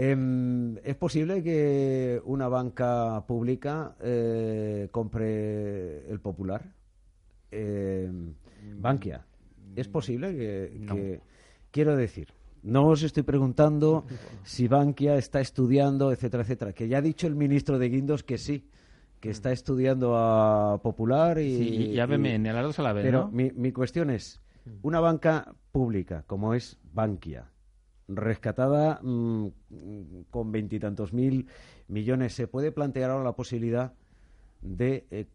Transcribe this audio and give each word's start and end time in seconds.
Em, 0.00 0.78
¿Es 0.82 0.96
posible 0.96 1.42
que 1.42 2.22
una 2.24 2.48
banca 2.48 3.22
pública 3.26 3.96
eh, 4.00 4.88
compre 4.90 6.10
el 6.10 6.20
Popular? 6.20 6.72
Em, 7.50 8.32
Bankia. 8.78 9.26
¿Es 9.76 9.88
posible 9.88 10.34
que, 10.34 11.20
Quiero 11.70 11.96
decir, 11.96 12.28
no 12.62 12.88
os 12.88 13.02
estoy 13.02 13.22
preguntando 13.22 14.04
si 14.42 14.68
Bankia 14.68 15.16
está 15.16 15.40
estudiando, 15.40 16.12
etcétera, 16.12 16.42
etcétera. 16.42 16.72
Que 16.72 16.88
ya 16.88 16.98
ha 16.98 17.02
dicho 17.02 17.26
el 17.26 17.36
ministro 17.36 17.78
de 17.78 17.90
Guindos 17.90 18.24
que 18.24 18.38
sí, 18.38 18.66
que 19.20 19.28
mm. 19.28 19.32
está 19.32 19.52
estudiando 19.52 20.16
a 20.16 20.80
Popular 20.82 21.38
y... 21.38 21.58
Sí, 21.58 21.92
ya 21.92 22.04
en 22.04 22.46
a 22.46 22.52
las 22.54 22.64
dos 22.64 22.78
a 22.78 22.82
la 22.82 22.92
vez, 22.92 23.04
Pero 23.04 23.28
mi, 23.28 23.50
mi 23.52 23.70
cuestión 23.70 24.10
es, 24.10 24.40
mm. 24.64 24.70
una 24.82 24.98
banca 25.00 25.54
pública 25.72 26.24
como 26.26 26.54
es 26.54 26.78
Bankia, 26.92 27.50
rescatada 28.14 29.00
mm, 29.02 29.46
con 30.30 30.52
veintitantos 30.52 31.12
mil 31.12 31.48
millones, 31.88 32.34
¿se 32.34 32.46
puede 32.46 32.72
plantear 32.72 33.10
ahora 33.10 33.24
la 33.24 33.32
posibilidad 33.32 33.92
de 34.62 35.06
eh, 35.10 35.26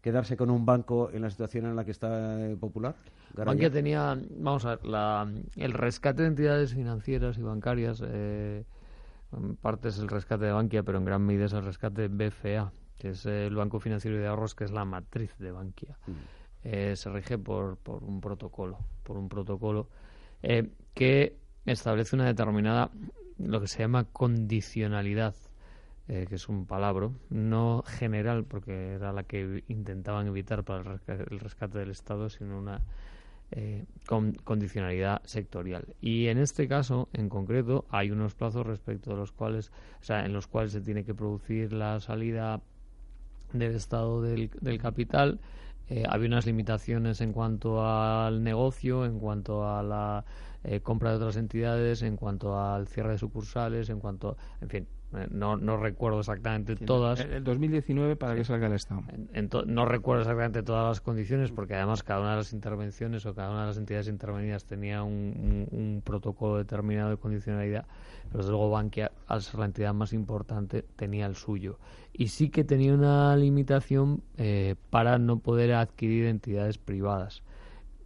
quedarse 0.00 0.36
con 0.36 0.50
un 0.50 0.66
banco 0.66 1.10
en 1.12 1.22
la 1.22 1.30
situación 1.30 1.66
en 1.66 1.76
la 1.76 1.84
que 1.84 1.90
está 1.90 2.40
eh, 2.40 2.56
Popular? 2.56 2.94
Bankia 3.34 3.70
tenía, 3.70 4.18
vamos 4.36 4.64
a 4.66 4.76
ver, 4.76 5.44
el 5.56 5.72
rescate 5.72 6.22
de 6.22 6.28
entidades 6.28 6.74
financieras 6.74 7.38
y 7.38 7.42
bancarias, 7.42 8.02
eh, 8.04 8.64
en 9.32 9.56
parte 9.56 9.88
es 9.88 9.98
el 9.98 10.08
rescate 10.08 10.44
de 10.44 10.52
Bankia, 10.52 10.82
pero 10.82 10.98
en 10.98 11.04
gran 11.04 11.22
medida 11.22 11.46
es 11.46 11.52
el 11.54 11.64
rescate 11.64 12.08
de 12.08 12.08
BFA, 12.08 12.72
que 12.98 13.10
es 13.10 13.24
el 13.24 13.54
Banco 13.54 13.80
Financiero 13.80 14.18
de 14.18 14.26
Ahorros, 14.26 14.54
que 14.54 14.64
es 14.64 14.70
la 14.70 14.84
matriz 14.84 15.36
de 15.38 15.50
Bankia. 15.50 15.96
Mm. 16.06 16.12
Eh, 16.64 16.94
se 16.94 17.10
rige 17.10 17.38
por, 17.38 17.76
por 17.78 18.04
un 18.04 18.20
protocolo, 18.20 18.78
por 19.02 19.16
un 19.16 19.28
protocolo 19.28 19.88
eh, 20.42 20.70
que 20.94 21.38
establece 21.66 22.16
una 22.16 22.26
determinada, 22.26 22.90
lo 23.38 23.60
que 23.60 23.66
se 23.66 23.80
llama 23.80 24.04
condicionalidad, 24.04 25.34
eh, 26.08 26.26
que 26.28 26.36
es 26.36 26.48
un 26.48 26.66
palabra, 26.66 27.10
no 27.30 27.84
general, 27.86 28.44
porque 28.44 28.94
era 28.94 29.12
la 29.12 29.22
que 29.24 29.64
intentaban 29.68 30.26
evitar 30.26 30.64
para 30.64 30.80
el 30.80 31.40
rescate, 31.40 31.78
del 31.78 31.90
Estado, 31.90 32.28
sino 32.28 32.58
una 32.58 32.80
con, 34.06 34.32
condicionalidad 34.32 35.20
sectorial. 35.24 35.94
Y 36.00 36.28
en 36.28 36.38
este 36.38 36.66
caso, 36.68 37.08
en 37.12 37.28
concreto, 37.28 37.84
hay 37.90 38.10
unos 38.10 38.34
plazos 38.34 38.66
respecto 38.66 39.10
de 39.10 39.16
los 39.16 39.30
cuales, 39.30 39.70
o 40.00 40.04
sea, 40.04 40.24
en 40.24 40.32
los 40.32 40.46
cuales 40.46 40.72
se 40.72 40.80
tiene 40.80 41.04
que 41.04 41.14
producir 41.14 41.72
la 41.72 42.00
salida 42.00 42.62
del 43.52 43.74
estado 43.74 44.22
del, 44.22 44.50
del 44.60 44.78
capital 44.78 45.38
eh, 45.88 46.04
había 46.08 46.28
unas 46.28 46.46
limitaciones 46.46 47.20
en 47.20 47.32
cuanto 47.32 47.84
al 47.84 48.42
negocio, 48.42 49.04
en 49.04 49.18
cuanto 49.18 49.68
a 49.68 49.82
la 49.82 50.24
eh, 50.64 50.80
compra 50.80 51.10
de 51.10 51.16
otras 51.16 51.36
entidades, 51.36 52.02
en 52.02 52.16
cuanto 52.16 52.58
al 52.58 52.86
cierre 52.88 53.12
de 53.12 53.18
sucursales, 53.18 53.88
en 53.90 54.00
cuanto, 54.00 54.36
en 54.60 54.68
fin, 54.68 54.86
eh, 55.14 55.26
no, 55.30 55.56
no 55.56 55.76
recuerdo 55.76 56.20
exactamente 56.20 56.76
todas. 56.76 57.20
El, 57.20 57.44
2019 57.44 58.16
para 58.16 58.34
que 58.34 58.44
salga 58.44 58.66
el 58.66 58.72
Estado. 58.72 59.02
no 59.66 59.84
recuerdo 59.84 60.22
exactamente 60.22 60.62
todas 60.62 60.88
las 60.88 61.00
condiciones 61.00 61.50
porque 61.50 61.74
además 61.74 62.02
cada 62.02 62.20
una 62.20 62.30
de 62.30 62.36
las 62.36 62.52
intervenciones 62.52 63.26
o 63.26 63.34
cada 63.34 63.50
una 63.50 63.62
de 63.62 63.66
las 63.68 63.78
entidades 63.78 64.08
intervenidas 64.08 64.64
tenía 64.64 65.02
un, 65.02 65.68
un, 65.70 66.02
protocolo 66.02 66.56
determinado 66.56 67.10
de 67.10 67.16
condicionalidad, 67.18 67.86
pero 68.28 68.38
desde 68.38 68.50
luego 68.50 68.70
Bankia, 68.70 69.12
al 69.26 69.42
ser 69.42 69.60
la 69.60 69.66
entidad 69.66 69.92
más 69.92 70.12
importante, 70.12 70.84
tenía 70.96 71.26
el 71.26 71.36
suyo. 71.36 71.78
Y 72.12 72.28
sí 72.28 72.48
que 72.48 72.64
tenía 72.64 72.94
una 72.94 73.36
limitación 73.36 74.22
eh, 74.38 74.76
para 74.90 75.18
no 75.18 75.38
poder 75.38 75.74
adquirir 75.74 76.26
entidades 76.26 76.78
privadas. 76.78 77.42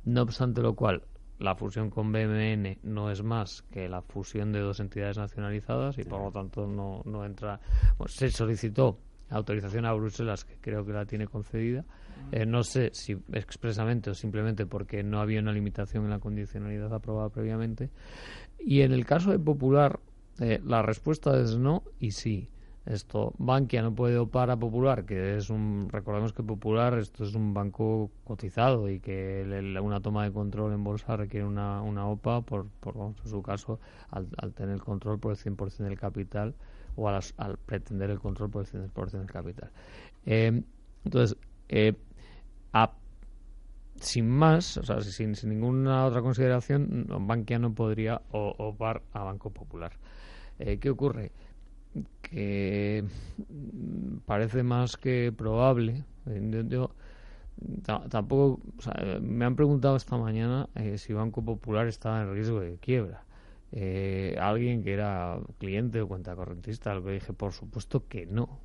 No 0.05 0.23
obstante 0.23 0.61
lo 0.61 0.75
cual, 0.75 1.03
la 1.39 1.55
fusión 1.55 1.91
con 1.91 2.13
BMN 2.13 2.79
no 2.83 3.11
es 3.11 3.23
más 3.23 3.63
que 3.71 3.89
la 3.89 4.03
fusión 4.03 4.53
de 4.53 4.61
dos 4.61 4.81
entidades 4.81 5.19
nacionalizadas 5.19 5.99
y 5.99 6.05
por 6.05 6.23
lo 6.23 6.31
tanto 6.31 6.67
no, 6.67 7.03
no 7.05 7.25
entra. 7.25 7.61
se 8.07 8.31
solicitó 8.31 8.99
autorización 9.31 9.85
a 9.87 9.93
Bruselas, 9.93 10.45
que 10.45 10.57
creo 10.61 10.85
que 10.85 10.93
la 10.93 11.05
tiene 11.05 11.27
concedida. 11.27 11.85
Eh, 12.33 12.47
no 12.47 12.63
sé 12.63 12.91
si 12.93 13.13
expresamente 13.33 14.11
o 14.11 14.15
simplemente 14.15 14.67
porque 14.67 15.03
no 15.03 15.21
había 15.21 15.41
una 15.41 15.53
limitación 15.53 16.05
en 16.05 16.11
la 16.11 16.19
condicionalidad 16.19 16.93
aprobada 16.95 17.29
previamente. 17.29 17.91
Y 18.59 18.81
en 18.81 18.93
el 18.93 19.05
caso 19.05 19.31
de 19.31 19.39
Popular, 19.39 20.01
eh, 20.41 20.61
la 20.65 20.83
respuesta 20.83 21.39
es 21.41 21.57
no 21.57 21.83
y 21.99 22.13
sí 22.13 22.49
esto 22.87 23.35
Bankia 23.39 23.83
no 23.83 23.95
puede 23.95 24.17
opar 24.17 24.51
a 24.51 24.57
Popular 24.57 25.05
que 25.05 25.37
es 25.37 25.51
un 25.51 25.89
recordemos 25.91 26.33
que 26.33 26.43
Popular 26.43 26.99
esto 26.99 27.25
es 27.25 27.35
un 27.35 27.53
banco 27.53 28.11
cotizado 28.25 28.89
y 28.89 29.01
que 29.01 29.45
una 29.83 30.01
toma 30.01 30.25
de 30.25 30.33
control 30.33 30.73
en 30.73 30.85
bolsa 30.85 31.17
requiere 31.17 31.47
una, 31.47 31.83
una 31.83 32.07
OPA 32.07 32.43
por, 32.43 32.67
por 32.81 32.95
en 32.97 33.31
su 33.31 33.43
caso 33.43 33.81
al, 34.11 34.29
tener 34.55 34.75
el 34.75 34.83
control 34.83 35.19
por 35.19 35.33
el 35.33 35.39
100% 35.39 35.77
del 35.79 35.99
capital 35.99 36.55
o 36.97 37.09
al, 37.09 37.23
pretender 37.67 38.11
el 38.11 38.21
control 38.21 38.51
por 38.51 38.65
el 38.65 38.91
100% 38.93 39.11
del 39.11 39.27
capital 39.27 39.71
eh, 40.25 40.63
entonces 41.05 41.37
eh, 41.69 41.95
sin 44.01 44.29
más, 44.29 44.77
o 44.77 44.83
sea, 44.83 45.01
sin, 45.01 45.35
sin 45.35 45.51
ninguna 45.51 46.07
otra 46.07 46.23
consideración, 46.23 47.07
Bankia 47.09 47.59
no 47.59 47.75
podría 47.75 48.21
opar 48.31 49.03
a 49.13 49.23
Banco 49.23 49.51
Popular. 49.51 49.93
Eh, 50.59 50.79
¿Qué 50.79 50.91
ocurre? 50.91 51.33
Que 52.29 53.05
parece 54.27 54.63
más 54.63 54.97
que 54.97 55.33
probable. 55.37 56.05
Yo, 56.69 56.91
tampoco, 58.09 58.61
me 59.21 59.45
han 59.45 59.57
preguntado 59.57 59.97
esta 59.97 60.17
mañana 60.17 60.69
eh, 60.75 60.99
si 60.99 61.13
Banco 61.13 61.45
Popular 61.45 61.87
estaba 61.87 62.23
en 62.23 62.33
riesgo 62.33 62.61
de 62.61 62.77
quiebra. 62.79 63.25
Eh, 63.73 64.37
alguien 64.41 64.83
que 64.83 64.93
era 64.93 65.39
cliente 65.59 66.01
o 66.01 66.09
cuenta 66.09 66.35
correntista, 66.37 66.95
lo 66.95 67.05
que 67.05 67.13
dije, 67.13 67.33
por 67.33 67.53
supuesto 67.53 68.07
que 68.09 68.27
no. 68.27 68.61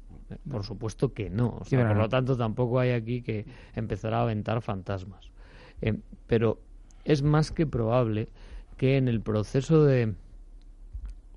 Por 0.49 0.63
supuesto 0.63 1.13
que 1.13 1.29
no. 1.29 1.59
por 1.69 1.97
lo 1.97 2.09
tanto, 2.09 2.37
tampoco 2.37 2.79
hay 2.79 2.91
aquí 2.91 3.21
que 3.21 3.45
empezar 3.75 4.13
a 4.13 4.21
aventar 4.21 4.61
fantasmas. 4.61 5.29
Eh, 5.81 5.97
pero 6.27 6.59
es 7.03 7.21
más 7.21 7.51
que 7.51 7.67
probable 7.67 8.29
que 8.77 8.97
en 8.97 9.07
el 9.07 9.21
proceso 9.21 9.83
de 9.83 10.13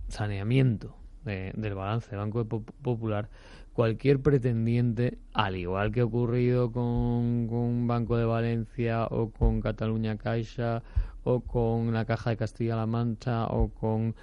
saneamiento 0.09 0.95
del 1.25 1.75
balance 1.75 2.11
del 2.11 2.19
Banco 2.19 2.45
Popular, 2.45 3.29
cualquier 3.73 4.21
pretendiente, 4.21 5.19
al 5.33 5.57
igual 5.57 5.93
que 5.93 6.01
ha 6.01 6.05
ocurrido 6.05 6.71
con, 6.71 7.49
con 7.49 7.87
Banco 7.87 8.17
de 8.17 8.25
Valencia 8.25 9.07
o 9.07 9.31
con 9.31 9.61
Cataluña 9.61 10.17
Caixa 10.17 10.83
o 11.25 11.41
con 11.41 11.93
la 11.93 12.05
Caja 12.05 12.31
de 12.31 12.37
Castilla-La 12.37 12.87
Mancha 12.87 13.47
o 13.47 13.69
con 13.69 14.15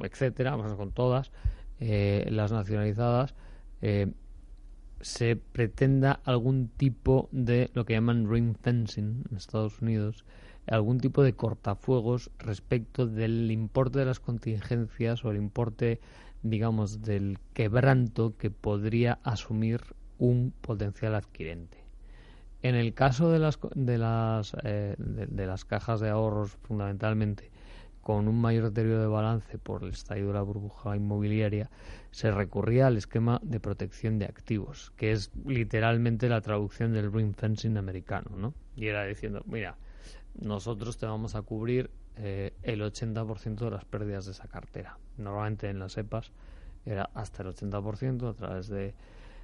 etcétera, 0.00 0.56
con 0.56 0.92
todas 0.92 1.30
eh, 1.80 2.26
las 2.30 2.52
nacionalizadas, 2.52 3.34
eh, 3.82 4.12
se 5.00 5.36
pretenda 5.36 6.20
algún 6.24 6.68
tipo 6.68 7.28
de 7.32 7.70
lo 7.74 7.84
que 7.84 7.94
llaman 7.94 8.30
ring 8.30 8.56
fencing 8.60 9.24
en 9.30 9.36
Estados 9.36 9.80
Unidos, 9.82 10.24
algún 10.66 10.98
tipo 10.98 11.22
de 11.22 11.34
cortafuegos 11.34 12.30
respecto 12.38 13.06
del 13.06 13.50
importe 13.50 13.98
de 14.00 14.06
las 14.06 14.20
contingencias 14.20 15.24
o 15.24 15.30
el 15.30 15.36
importe 15.36 16.00
digamos, 16.42 17.02
del 17.02 17.38
quebranto 17.54 18.36
que 18.36 18.50
podría 18.50 19.18
asumir 19.22 19.80
un 20.18 20.52
potencial 20.60 21.14
adquirente. 21.14 21.78
En 22.62 22.74
el 22.74 22.94
caso 22.94 23.30
de 23.30 23.38
las, 23.38 23.58
de 23.74 23.98
las, 23.98 24.56
eh, 24.64 24.94
de, 24.98 25.46
las 25.46 25.64
cajas 25.64 26.00
de 26.00 26.08
ahorros, 26.08 26.52
fundamentalmente, 26.62 27.50
con 28.00 28.28
un 28.28 28.40
mayor 28.40 28.64
deterioro 28.64 29.00
de 29.00 29.08
balance 29.08 29.58
por 29.58 29.82
el 29.82 29.90
estallido 29.90 30.28
de 30.28 30.34
la 30.34 30.42
burbuja 30.42 30.96
inmobiliaria, 30.96 31.70
se 32.12 32.30
recurría 32.30 32.86
al 32.86 32.96
esquema 32.96 33.40
de 33.42 33.60
protección 33.60 34.18
de 34.18 34.26
activos, 34.26 34.92
que 34.96 35.12
es 35.12 35.30
literalmente 35.44 36.28
la 36.28 36.40
traducción 36.40 36.92
del 36.92 37.12
ring 37.12 37.34
fencing 37.36 37.76
americano, 37.76 38.30
¿no? 38.36 38.54
Y 38.76 38.86
era 38.86 39.04
diciendo, 39.04 39.42
mira, 39.46 39.76
nosotros 40.40 40.98
te 40.98 41.06
vamos 41.06 41.34
a 41.34 41.42
cubrir 41.42 41.90
eh, 42.16 42.54
el 42.62 42.80
80% 42.80 43.56
de 43.56 43.70
las 43.70 43.84
pérdidas 43.84 44.26
de 44.26 44.32
esa 44.32 44.48
cartera. 44.48 44.98
Normalmente 45.18 45.68
en 45.68 45.78
las 45.78 45.96
EPAs 45.98 46.32
era 46.84 47.10
hasta 47.14 47.42
el 47.42 47.50
80% 47.50 48.30
a 48.30 48.34
través 48.34 48.68
de... 48.68 48.94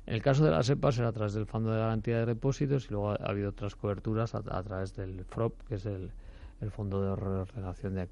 En 0.07 0.15
el 0.15 0.23
caso 0.23 0.45
de 0.45 0.51
las 0.51 0.69
EPAs 0.69 0.99
era 0.99 1.09
a 1.09 1.13
través 1.13 1.35
del 1.35 1.47
Fondo 1.47 1.71
de 1.71 1.79
Garantía 1.79 2.19
de 2.19 2.27
Depósitos 2.27 2.87
y 2.87 2.91
luego 2.91 3.11
ha, 3.11 3.17
habido 3.17 3.51
otras 3.51 3.77
coberturas 3.77 4.35
a, 4.35 4.43
través 4.43 4.97
del 4.97 5.25
FROP, 5.25 5.63
que 5.69 5.77
es 5.77 5.87
el, 5.87 6.11
Fondo 6.71 7.03
de 7.03 7.17
Relación 7.45 7.95
de, 7.95 8.09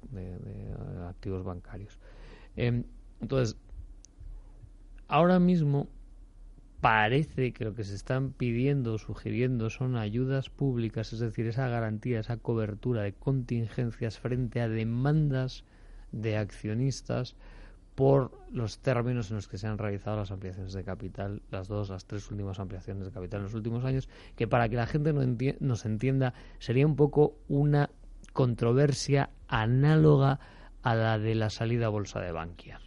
Activos 1.07 1.43
Bancarios. 1.43 1.99
Em, 2.55 2.83
entonces, 3.21 3.55
ahora 5.07 5.39
mismo 5.39 5.87
parece 6.81 7.53
que 7.53 7.63
lo 7.63 7.75
que 7.75 7.83
se 7.83 7.95
están 7.95 8.31
pidiendo, 8.31 8.97
sugiriendo, 8.97 9.69
son 9.69 9.95
ayudas 9.95 10.49
públicas, 10.49 11.13
es 11.13 11.19
decir, 11.19 11.45
esa 11.47 11.67
garantía, 11.67 12.19
esa 12.19 12.37
cobertura 12.37 13.03
de 13.03 13.13
contingencias 13.13 14.17
frente 14.17 14.61
a 14.61 14.67
demandas 14.67 15.63
de 16.11 16.37
accionistas 16.37 17.35
por 17.93 18.31
los 18.51 18.79
términos 18.79 19.29
en 19.29 19.35
los 19.35 19.47
que 19.47 19.59
se 19.59 19.67
han 19.67 19.77
realizado 19.77 20.17
las 20.17 20.31
ampliaciones 20.31 20.73
de 20.73 20.83
capital, 20.83 21.43
las 21.51 21.67
dos, 21.67 21.89
las 21.89 22.05
tres 22.05 22.29
últimas 22.31 22.59
ampliaciones 22.59 23.05
de 23.05 23.11
capital 23.11 23.41
en 23.41 23.43
los 23.43 23.53
últimos 23.53 23.85
años, 23.85 24.09
que 24.35 24.47
para 24.47 24.67
que 24.67 24.75
la 24.75 24.87
gente 24.87 25.13
no 25.13 25.21
nos 25.59 25.85
entienda 25.85 26.33
sería 26.57 26.87
un 26.87 26.95
poco 26.95 27.35
una 27.47 27.91
controversia 28.33 29.29
análoga 29.47 30.39
a 30.81 30.95
la 30.95 31.19
de 31.19 31.35
la 31.35 31.51
salida 31.51 31.87
a 31.87 31.89
bolsa 31.89 32.19
de 32.21 32.31
Bankia. 32.31 32.79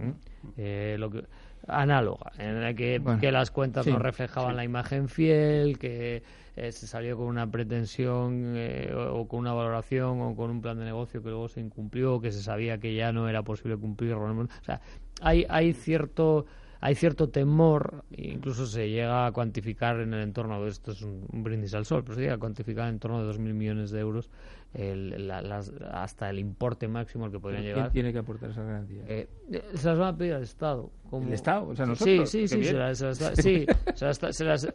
¿Mm? 0.00 0.10
Eh, 0.56 0.96
lo 0.98 1.10
que, 1.10 1.24
análoga, 1.68 2.32
en 2.38 2.60
la 2.60 2.74
que, 2.74 2.98
Bueno, 2.98 3.20
que 3.20 3.30
las 3.30 3.50
cuentas 3.50 3.84
sí, 3.84 3.92
no 3.92 3.98
reflejaban 3.98 4.56
la 4.56 4.64
imagen 4.64 5.08
fiel, 5.08 5.78
que 5.78 6.22
eh, 6.56 6.72
se 6.72 6.86
salió 6.86 7.16
con 7.16 7.26
una 7.26 7.50
pretensión 7.50 8.54
eh, 8.56 8.92
o, 8.94 9.20
o 9.20 9.28
con 9.28 9.40
una 9.40 9.52
valoración 9.52 10.20
o 10.20 10.34
con 10.34 10.50
un 10.50 10.60
plan 10.60 10.78
de 10.78 10.84
negocio 10.84 11.22
que 11.22 11.28
luego 11.28 11.48
se 11.48 11.60
incumplió, 11.60 12.20
que 12.20 12.32
se 12.32 12.42
sabía 12.42 12.78
que 12.78 12.94
ya 12.94 13.12
no 13.12 13.28
era 13.28 13.42
posible 13.42 13.76
cumplirlo. 13.76 14.24
O 14.24 14.48
sea, 14.62 14.80
hay, 15.20 15.46
hay 15.48 15.72
cierto 15.72 16.46
hay 16.80 16.94
cierto 16.94 17.28
temor, 17.28 18.04
incluso 18.10 18.66
se 18.66 18.88
llega 18.88 19.26
a 19.26 19.32
cuantificar 19.32 19.98
en 20.00 20.14
el 20.14 20.20
entorno, 20.20 20.64
esto 20.66 20.92
es 20.92 21.02
un, 21.02 21.26
un 21.32 21.42
brindis 21.42 21.74
al 21.74 21.84
sol, 21.84 22.04
pero 22.04 22.14
se 22.14 22.20
llega 22.22 22.34
a 22.34 22.38
cuantificar 22.38 22.88
en 22.88 23.00
torno 23.00 23.24
de 23.24 23.32
2.000 23.32 23.52
millones 23.52 23.90
de 23.90 23.98
euros 23.98 24.30
el- 24.74 25.26
la- 25.28 25.40
las- 25.42 25.72
hasta 25.90 26.28
el 26.30 26.38
importe 26.38 26.88
máximo 26.88 27.24
al 27.24 27.30
que 27.32 27.40
podrían 27.40 27.62
¿Quién 27.62 27.74
llegar. 27.74 27.90
tiene 27.90 28.12
que 28.12 28.18
aportar 28.18 28.50
esa 28.50 28.62
garantía? 28.62 29.02
Eh, 29.08 29.28
eh, 29.50 29.62
se 29.74 29.88
las 29.88 29.98
van 29.98 30.14
a 30.14 30.16
pedir 30.16 30.34
al 30.34 30.42
Estado. 30.42 30.90
como- 31.10 31.26
¿El 31.26 31.32
Estado? 31.32 31.68
O 31.68 31.74
sea, 31.74 31.86
nosotros. 31.86 32.28
Sí, 32.30 32.46
sí, 32.46 32.48
sí. 32.48 32.60
bien. 32.60 32.72
Se 32.72 32.78
las, 32.78 32.98
se 32.98 33.04
las- 33.06 33.18
sí, 33.36 33.66
se 33.94 34.04
las- 34.04 34.36
se 34.36 34.44
las- 34.44 34.68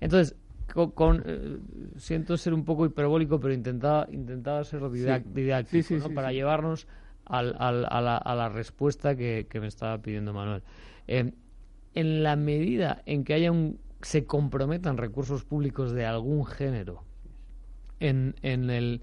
entonces, 0.00 0.36
con, 0.72 0.90
con, 0.92 1.22
eh, 1.26 1.58
siento 1.96 2.36
ser 2.36 2.54
un 2.54 2.64
poco 2.64 2.86
hiperbólico, 2.86 3.40
pero 3.40 3.52
intentaba, 3.52 4.06
intentaba 4.10 4.62
ser 4.64 4.80
didac- 4.82 5.24
didáctico 5.24 5.82
Sí, 5.82 5.82
sí, 5.82 5.94
¿no? 6.00 6.08
sí, 6.08 6.14
para 6.14 6.32
llevarnos 6.32 6.86
al, 7.26 7.54
al- 7.58 7.86
a, 7.90 8.00
la, 8.00 8.16
a 8.16 8.34
la 8.34 8.48
respuesta 8.48 9.16
que, 9.16 9.46
que 9.50 9.60
me 9.60 9.66
estaba 9.66 9.98
pidiendo 9.98 10.32
Manuel. 10.32 10.62
Eh, 11.08 11.32
en 11.94 12.22
la 12.22 12.36
medida 12.36 13.02
en 13.06 13.24
que 13.24 13.34
haya 13.34 13.50
un, 13.52 13.78
se 14.00 14.24
comprometan 14.24 14.96
recursos 14.96 15.44
públicos 15.44 15.92
de 15.92 16.06
algún 16.06 16.46
género 16.46 17.04
en, 18.00 18.34
en 18.42 18.70
el 18.70 19.02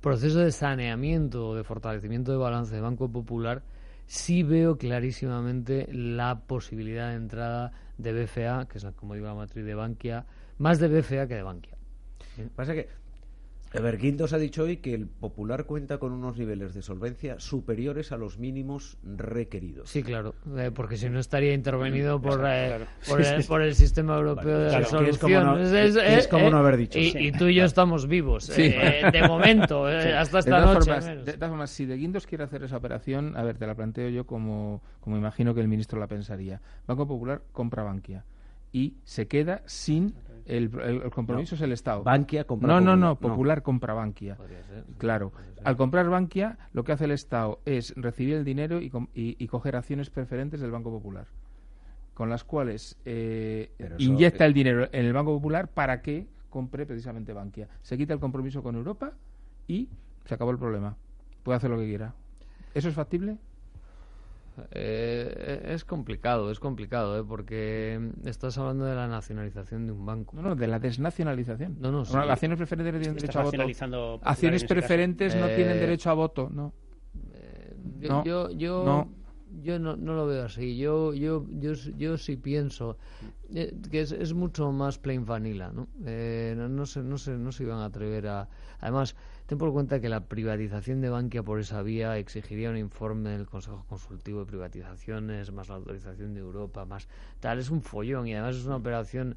proceso 0.00 0.40
de 0.40 0.52
saneamiento 0.52 1.48
o 1.48 1.54
de 1.54 1.64
fortalecimiento 1.64 2.32
de 2.32 2.38
balance 2.38 2.74
de 2.74 2.80
Banco 2.80 3.10
Popular, 3.10 3.62
sí 4.06 4.42
veo 4.42 4.78
clarísimamente 4.78 5.88
la 5.92 6.40
posibilidad 6.46 7.10
de 7.10 7.16
entrada 7.16 7.72
de 7.98 8.12
BFA, 8.12 8.66
que 8.68 8.78
es 8.78 8.86
como 8.96 9.14
digo 9.14 9.26
la 9.26 9.34
matriz 9.34 9.64
de 9.64 9.74
Bankia, 9.74 10.26
más 10.58 10.78
de 10.78 10.88
BFA 10.88 11.26
que 11.26 11.34
de 11.34 11.42
Bankia. 11.42 11.76
Pasa 12.54 12.74
que, 12.74 12.88
a 13.74 13.80
ver, 13.80 13.98
Guindos 13.98 14.32
ha 14.32 14.38
dicho 14.38 14.62
hoy 14.62 14.78
que 14.78 14.94
el 14.94 15.06
Popular 15.06 15.64
cuenta 15.64 15.98
con 15.98 16.12
unos 16.12 16.36
niveles 16.38 16.72
de 16.74 16.82
solvencia 16.82 17.38
superiores 17.40 18.12
a 18.12 18.16
los 18.16 18.38
mínimos 18.38 18.96
requeridos. 19.04 19.90
Sí, 19.90 20.02
claro, 20.02 20.34
eh, 20.56 20.70
porque 20.74 20.96
si 20.96 21.08
no 21.10 21.18
estaría 21.18 21.52
intervenido 21.52 22.20
por, 22.20 22.34
eh, 22.46 22.66
claro. 22.68 22.86
por, 23.08 23.20
el, 23.20 23.44
por 23.44 23.62
el 23.62 23.74
sistema 23.74 24.16
europeo 24.16 24.58
de 24.60 24.68
Claro, 24.68 24.98
que 25.04 25.10
es 25.10 25.18
como 25.18 25.34
resolución. 25.54 26.04
es 26.06 26.28
como 26.28 26.50
no 26.50 26.58
haber 26.58 26.76
dicho. 26.76 26.98
Y, 26.98 27.10
Sí. 27.10 27.18
y 27.18 27.32
tú 27.32 27.46
y 27.46 27.54
yo 27.56 27.64
estamos 27.64 28.06
vivos, 28.06 28.44
Sí. 28.44 28.62
eh, 28.74 29.10
de 29.12 29.28
momento, 29.28 29.90
eh, 29.90 30.14
hasta 30.16 30.36
De 30.38 30.40
esta 30.40 30.60
todas, 30.62 30.74
noche. 30.74 30.84
formas, 30.86 31.04
menos. 31.06 31.24
de 31.26 31.32
todas 31.34 31.48
formas, 31.50 31.70
si 31.70 31.86
de 31.86 31.96
Guindos 31.96 32.26
quiere 32.26 32.44
hacer 32.44 32.62
esa 32.62 32.76
operación, 32.76 33.36
a 33.36 33.42
ver, 33.42 33.58
te 33.58 33.66
la 33.66 33.74
planteo 33.74 34.08
yo 34.08 34.26
como, 34.26 34.82
como 35.00 35.16
imagino 35.16 35.54
que 35.54 35.60
el 35.60 35.68
ministro 35.68 35.98
la 36.00 36.06
pensaría. 36.06 36.60
Banco 36.86 37.06
Popular 37.06 37.42
compra 37.52 37.82
Bankia 37.82 38.24
y 38.72 38.94
se 39.04 39.26
queda 39.28 39.62
sin 39.66 40.14
el, 40.46 40.70
el- 40.80 41.02
el 41.02 41.10
compromiso 41.10 41.54
es 41.54 41.60
el 41.60 41.72
Estado. 41.72 42.02
Bankia 42.02 42.44
compra 42.44 42.68
No, 42.68 42.74
no, 42.80 42.80
Popular. 42.80 42.98
no, 42.98 43.06
No. 43.08 43.16
Popular 43.18 43.62
compra 43.62 43.94
Bankia. 43.94 44.36
Podría 44.36 44.62
ser. 44.64 44.84
Claro. 44.98 45.32
Al 45.64 45.76
comprar 45.76 46.08
Bankia, 46.08 46.58
lo 46.72 46.84
que 46.84 46.92
hace 46.92 47.04
el 47.04 47.10
Estado 47.12 47.60
es 47.64 47.92
recibir 47.96 48.34
el 48.34 48.44
dinero 48.44 48.80
y, 48.80 48.86
y- 49.14 49.36
y 49.38 49.46
coger 49.48 49.76
acciones 49.76 50.10
preferentes 50.10 50.60
del 50.60 50.70
Banco 50.70 50.90
Popular, 50.90 51.26
con 52.14 52.30
las 52.30 52.44
cuales 52.44 52.96
eh, 53.04 53.70
eso- 53.78 53.94
inyecta 53.98 54.44
el 54.46 54.54
dinero 54.54 54.88
en 54.92 55.04
el 55.06 55.12
Banco 55.12 55.34
Popular 55.34 55.68
para 55.68 56.00
que 56.02 56.26
compre 56.50 56.86
precisamente 56.86 57.32
Bankia. 57.32 57.68
Se 57.82 57.96
quita 57.98 58.14
el 58.14 58.20
compromiso 58.20 58.62
con 58.62 58.76
Europa 58.76 59.12
y 59.66 59.88
se 60.24 60.34
acabó 60.34 60.50
el 60.52 60.58
problema. 60.58 60.96
Puede 61.42 61.56
hacer 61.58 61.70
lo 61.70 61.78
que 61.78 61.86
quiera. 61.86 62.14
¿Eso 62.74 62.88
es 62.88 62.94
factible? 62.94 63.36
Eh, 64.70 65.62
es 65.74 65.84
complicado, 65.84 66.50
es 66.50 66.60
complicado, 66.60 67.18
¿eh? 67.18 67.24
porque 67.26 68.10
estás 68.24 68.56
hablando 68.58 68.84
de 68.84 68.94
la 68.94 69.06
nacionalización 69.08 69.86
de 69.86 69.92
un 69.92 70.04
banco. 70.06 70.36
No, 70.36 70.42
no, 70.42 70.54
de 70.56 70.66
la 70.66 70.78
desnacionalización. 70.78 71.76
No, 71.80 71.90
no, 71.92 72.04
sí. 72.04 72.12
Bueno, 72.14 72.32
Acciones 72.32 72.56
preferentes 72.58 72.94
no 72.94 73.00
tienen 73.00 73.16
Estás 73.16 73.52
derecho 73.52 73.84
a 73.84 73.88
voto. 73.88 74.20
Acciones 74.24 74.62
caso. 74.62 74.74
preferentes 74.74 75.36
no 75.36 75.46
Eh, 75.48 75.56
tienen 75.56 75.78
derecho 75.78 76.10
a 76.10 76.14
voto, 76.14 76.48
no. 76.52 76.72
Yo, 77.98 78.08
No, 78.08 78.24
yo, 78.24 78.50
yo, 78.50 78.84
no. 78.84 79.08
yo 79.62 79.78
no, 79.78 79.96
no 79.96 80.14
lo 80.14 80.26
veo 80.26 80.44
así. 80.44 80.76
Yo, 80.76 81.14
yo, 81.14 81.46
yo, 81.50 81.72
yo 81.96 82.18
sí 82.18 82.36
pienso 82.36 82.98
eh, 83.54 83.74
que 83.90 84.00
es, 84.00 84.12
es 84.12 84.34
mucho 84.34 84.72
más 84.72 84.98
plain 84.98 85.24
vanilla, 85.24 85.70
¿no? 85.72 85.86
Eh, 86.04 86.54
no, 86.56 86.68
no 86.68 86.84
se, 86.86 87.02
no, 87.02 87.16
se, 87.16 87.32
no 87.36 87.52
se 87.52 87.62
iban 87.62 87.78
a 87.78 87.86
atrever 87.86 88.26
a... 88.28 88.48
Además, 88.80 89.16
ten 89.46 89.58
por 89.58 89.72
cuenta 89.72 90.00
que 90.00 90.08
la 90.08 90.20
privatización 90.26 91.00
de 91.00 91.08
Bankia 91.08 91.42
por 91.42 91.60
esa 91.60 91.82
vía 91.82 92.18
exigiría 92.18 92.70
un 92.70 92.76
informe 92.76 93.30
del 93.30 93.46
Consejo 93.46 93.84
Consultivo 93.88 94.40
de 94.40 94.46
Privatizaciones, 94.46 95.52
más 95.52 95.68
la 95.68 95.76
autorización 95.76 96.34
de 96.34 96.40
Europa, 96.40 96.84
más 96.84 97.08
tal. 97.40 97.58
Es 97.58 97.70
un 97.70 97.82
follón 97.82 98.26
y 98.26 98.34
además 98.34 98.56
es 98.56 98.66
una 98.66 98.76
operación... 98.76 99.36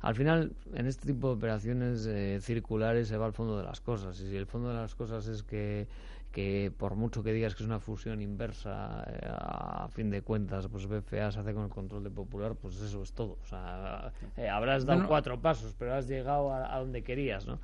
Al 0.00 0.14
final, 0.14 0.52
en 0.74 0.86
este 0.86 1.06
tipo 1.06 1.28
de 1.28 1.34
operaciones 1.34 2.04
eh, 2.06 2.38
circulares 2.42 3.08
se 3.08 3.16
va 3.16 3.24
al 3.24 3.32
fondo 3.32 3.56
de 3.56 3.64
las 3.64 3.80
cosas. 3.80 4.20
Y 4.20 4.28
si 4.28 4.36
el 4.36 4.44
fondo 4.44 4.68
de 4.68 4.74
las 4.74 4.94
cosas 4.94 5.26
es 5.28 5.42
que, 5.42 5.88
que 6.30 6.70
por 6.76 6.94
mucho 6.94 7.22
que 7.22 7.32
digas 7.32 7.54
que 7.54 7.62
es 7.62 7.66
una 7.66 7.80
fusión 7.80 8.20
inversa, 8.20 9.02
eh, 9.08 9.26
a 9.30 9.88
fin 9.88 10.10
de 10.10 10.20
cuentas, 10.20 10.68
pues 10.68 10.86
BFA 10.86 11.32
se 11.32 11.40
hace 11.40 11.54
con 11.54 11.64
el 11.64 11.70
control 11.70 12.04
de 12.04 12.10
Popular, 12.10 12.54
pues 12.54 12.78
eso 12.82 13.02
es 13.02 13.14
todo. 13.14 13.38
O 13.42 13.46
sea, 13.46 14.12
eh, 14.36 14.46
habrás 14.46 14.84
dado 14.84 14.98
Bueno. 14.98 15.08
cuatro 15.08 15.40
pasos, 15.40 15.74
pero 15.78 15.94
has 15.94 16.06
llegado 16.06 16.52
a, 16.52 16.74
a 16.74 16.80
donde 16.80 17.02
querías, 17.02 17.46
¿no? 17.46 17.58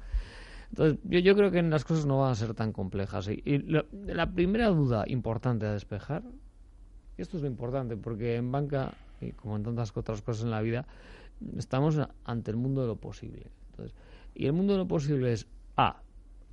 Entonces, 0.70 0.98
yo, 1.04 1.18
yo 1.18 1.34
creo 1.36 1.50
que 1.50 1.62
las 1.62 1.84
cosas 1.84 2.06
no 2.06 2.20
van 2.20 2.32
a 2.32 2.34
ser 2.34 2.54
tan 2.54 2.72
complejas. 2.72 3.28
Y, 3.28 3.42
y 3.44 3.58
lo- 3.58 3.86
la 3.92 4.30
primera 4.30 4.68
duda 4.68 5.04
importante 5.06 5.66
a 5.66 5.72
despejar, 5.72 6.22
y 7.18 7.22
esto 7.22 7.36
es 7.36 7.42
lo 7.42 7.48
importante, 7.48 7.96
porque 7.96 8.36
en 8.36 8.50
banca, 8.52 8.92
y 9.20 9.32
como 9.32 9.56
en 9.56 9.64
tantas 9.64 9.94
otras 9.96 10.22
cosas 10.22 10.44
en 10.44 10.50
la 10.50 10.60
vida, 10.62 10.86
estamos 11.56 11.98
ante 12.24 12.50
el 12.50 12.56
mundo 12.56 12.82
de 12.82 12.86
lo 12.88 12.96
posible. 12.96 13.46
Entonces, 13.70 13.94
y 14.34 14.46
el 14.46 14.52
mundo 14.52 14.74
de 14.74 14.78
lo 14.78 14.88
posible 14.88 15.32
es, 15.32 15.46
A, 15.76 16.00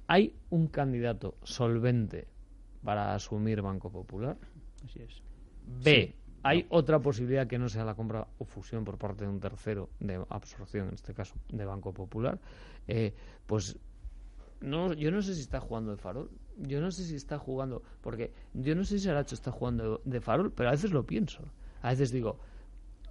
¿hay 0.08 0.34
un 0.50 0.68
candidato 0.68 1.36
solvente 1.44 2.28
para 2.84 3.14
asumir 3.14 3.62
Banco 3.62 3.92
Popular? 3.92 4.38
Así 4.84 5.00
es. 5.02 5.22
B, 5.84 6.16
¿hay 6.44 6.66
otra 6.70 7.00
posibilidad 7.00 7.46
que 7.48 7.60
no 7.60 7.70
sea 7.70 7.84
la 7.86 7.94
compra 7.96 8.28
o 8.40 8.46
fusión 8.46 8.84
por 8.84 8.98
parte 8.98 9.26
de 9.26 9.30
un 9.30 9.40
tercero 9.40 9.90
de 10.00 10.24
absorción, 10.30 10.88
en 10.88 10.94
este 10.96 11.14
caso 11.14 11.36
de 11.50 11.66
Banco 11.66 11.94
Popular? 11.94 12.40
Eh, 12.88 13.14
pues 13.46 13.78
no, 14.62 14.94
yo 14.94 15.12
no 15.12 15.22
sé 15.22 15.36
si 15.36 15.42
está 15.42 15.60
jugando 15.60 15.92
de 15.92 15.98
farol. 15.98 16.30
Yo 16.58 16.82
no 16.82 16.92
sé 16.92 17.04
si 17.04 17.16
está 17.16 17.38
jugando. 17.38 17.84
Porque 18.02 18.34
yo 18.54 18.76
no 18.76 18.84
sé 18.84 19.00
si 19.00 19.10
Aracho 19.10 19.36
está 19.36 19.52
jugando 19.52 20.02
de 20.06 20.22
farol, 20.22 20.52
pero 20.52 20.70
a 20.70 20.72
veces 20.72 20.92
lo 20.92 21.06
pienso. 21.06 21.44
A 21.82 21.90
veces 21.90 22.12
digo, 22.12 22.40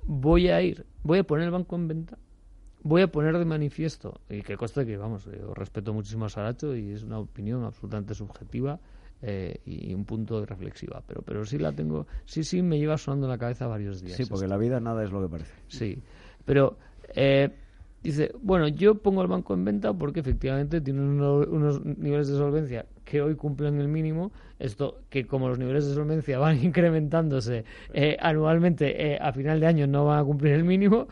voy 0.06 0.49
a 0.49 0.62
ir, 0.62 0.87
voy 1.02 1.18
a 1.18 1.25
poner 1.25 1.47
el 1.47 1.50
banco 1.50 1.76
en 1.76 1.88
venta, 1.88 2.18
voy 2.82 3.02
a 3.02 3.09
poner 3.09 3.38
de 3.38 3.44
manifiesto, 3.44 4.21
y 4.28 4.42
que 4.42 4.56
conste 4.56 4.87
que, 4.87 4.97
vamos, 4.97 5.25
yo 5.25 5.54
respeto 5.54 5.92
muchísimo 5.92 6.26
a 6.26 6.28
Saracho 6.28 6.75
y 6.75 6.92
es 6.92 7.02
una 7.02 7.18
opinión 7.18 7.64
absolutamente 7.64 8.14
subjetiva 8.14 8.78
eh, 9.23 9.61
y 9.64 9.94
un 9.94 10.04
punto 10.04 10.40
de 10.40 10.47
reflexiva, 10.47 11.02
pero, 11.06 11.23
pero 11.23 11.44
sí 11.44 11.59
la 11.59 11.73
tengo, 11.73 12.06
sí, 12.25 12.44
sí 12.44 12.62
me 12.62 12.78
lleva 12.78 12.99
sonando 12.99 13.26
en 13.26 13.30
la 13.30 13.38
cabeza 13.38 13.66
varios 13.66 14.02
días. 14.02 14.16
Sí, 14.16 14.25
porque 14.26 14.47
la 14.47 14.56
vida 14.56 14.78
nada 14.80 15.04
es 15.04 15.11
lo 15.11 15.23
que 15.23 15.28
parece. 15.28 15.52
Sí, 15.68 16.02
pero 16.44 16.76
eh, 17.14 17.50
dice, 18.06 18.32
bueno, 18.42 18.68
yo 18.68 18.96
pongo 18.96 19.22
el 19.22 19.28
banco 19.28 19.54
en 19.54 19.64
venta 19.64 19.92
porque 19.92 20.20
efectivamente 20.20 20.80
tiene 20.80 21.00
uno- 21.00 21.38
unos 21.48 21.84
niveles 21.84 22.28
de 22.28 22.36
solvencia 22.36 22.86
que 23.04 23.22
hoy 23.22 23.34
cumplen 23.34 23.80
el 23.80 23.88
mínimo. 23.88 24.32
Esto 24.58 25.00
que 25.10 25.26
como 25.26 25.48
los 25.48 25.58
niveles 25.58 25.86
de 25.86 25.94
solvencia 25.94 26.38
van 26.38 26.56
incrementándose 26.64 27.64
eh, 27.92 28.16
anualmente, 28.20 29.12
eh, 29.14 29.18
a 29.20 29.32
final 29.32 29.60
de 29.60 29.66
año 29.66 29.86
no 29.86 30.04
van 30.06 30.18
a 30.20 30.25
cumplir 30.25 30.52
el 30.54 30.64
mínimo. 30.64 31.08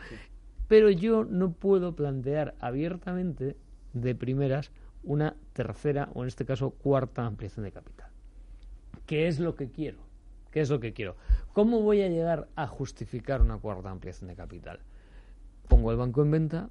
Pero 0.67 0.89
yo 0.89 1.23
no 1.25 1.51
puedo 1.51 1.95
plantear 1.95 2.55
abiertamente 2.59 3.55
de 3.93 4.15
primeras 4.15 4.71
una 5.03 5.35
tercera 5.53 6.09
o 6.15 6.23
en 6.23 6.27
este 6.27 6.43
caso 6.45 6.71
cuarta 6.71 7.25
ampliación 7.25 7.65
de 7.65 7.71
capital. 7.71 8.09
¿Qué 9.05 9.27
es 9.27 9.39
lo 9.39 9.55
que 9.55 9.69
quiero? 9.69 9.99
¿Qué 10.51 10.61
es 10.61 10.69
lo 10.69 10.79
que 10.79 10.93
quiero? 10.93 11.15
¿Cómo 11.53 11.81
voy 11.81 12.01
a 12.01 12.07
llegar 12.09 12.47
a 12.55 12.65
justificar 12.65 13.41
una 13.41 13.57
cuarta 13.57 13.91
ampliación 13.91 14.27
de 14.29 14.35
capital? 14.35 14.79
Pongo 15.67 15.91
el 15.91 15.97
banco 15.97 16.21
en 16.23 16.31
venta 16.31 16.69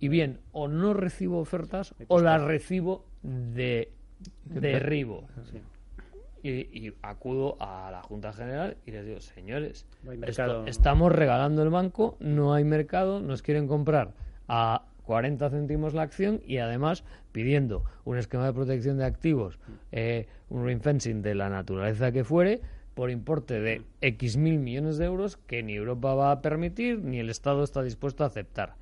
y 0.00 0.08
bien, 0.08 0.40
o 0.52 0.68
no 0.68 0.92
recibo 0.94 1.38
ofertas 1.38 1.94
o 2.08 2.20
las 2.20 2.40
recibo 2.42 3.04
de 3.22 3.90
derribo. 4.44 5.26
Sí. 5.50 5.58
Y, 6.42 6.50
y 6.86 6.94
acudo 7.02 7.56
a 7.58 7.90
la 7.90 8.02
Junta 8.02 8.32
General 8.32 8.76
y 8.84 8.90
les 8.90 9.06
digo, 9.06 9.20
señores, 9.20 9.86
No 10.02 10.12
esto- 10.12 10.66
estamos 10.66 11.10
regalando 11.12 11.62
el 11.62 11.70
banco, 11.70 12.16
no 12.20 12.52
hay 12.52 12.64
mercado, 12.64 13.20
nos 13.20 13.40
quieren 13.40 13.66
comprar 13.66 14.12
a 14.46 14.84
40 15.06 15.48
céntimos 15.50 15.94
la 15.94 16.02
acción 16.02 16.40
y 16.44 16.58
además 16.58 17.02
pidiendo 17.32 17.84
un 18.04 18.18
esquema 18.18 18.44
de 18.46 18.52
protección 18.52 18.98
de 18.98 19.04
activos, 19.06 19.58
eh, 19.92 20.26
un 20.50 20.66
ring 20.66 20.82
fencing 20.82 21.22
de 21.22 21.34
la 21.34 21.48
naturaleza 21.48 22.12
que 22.12 22.24
fuere, 22.24 22.60
por 22.94 23.10
importe 23.10 23.58
de 23.60 23.82
X 24.02 24.36
mil 24.36 24.58
millones 24.58 24.98
de 24.98 25.06
euros 25.06 25.38
que 25.38 25.62
ni 25.62 25.74
Europa 25.74 26.14
va 26.14 26.30
a 26.30 26.42
permitir 26.42 27.00
ni 27.02 27.18
el 27.20 27.30
Estado 27.30 27.64
está 27.64 27.82
dispuesto 27.82 28.22
a 28.22 28.26
aceptar. 28.28 28.74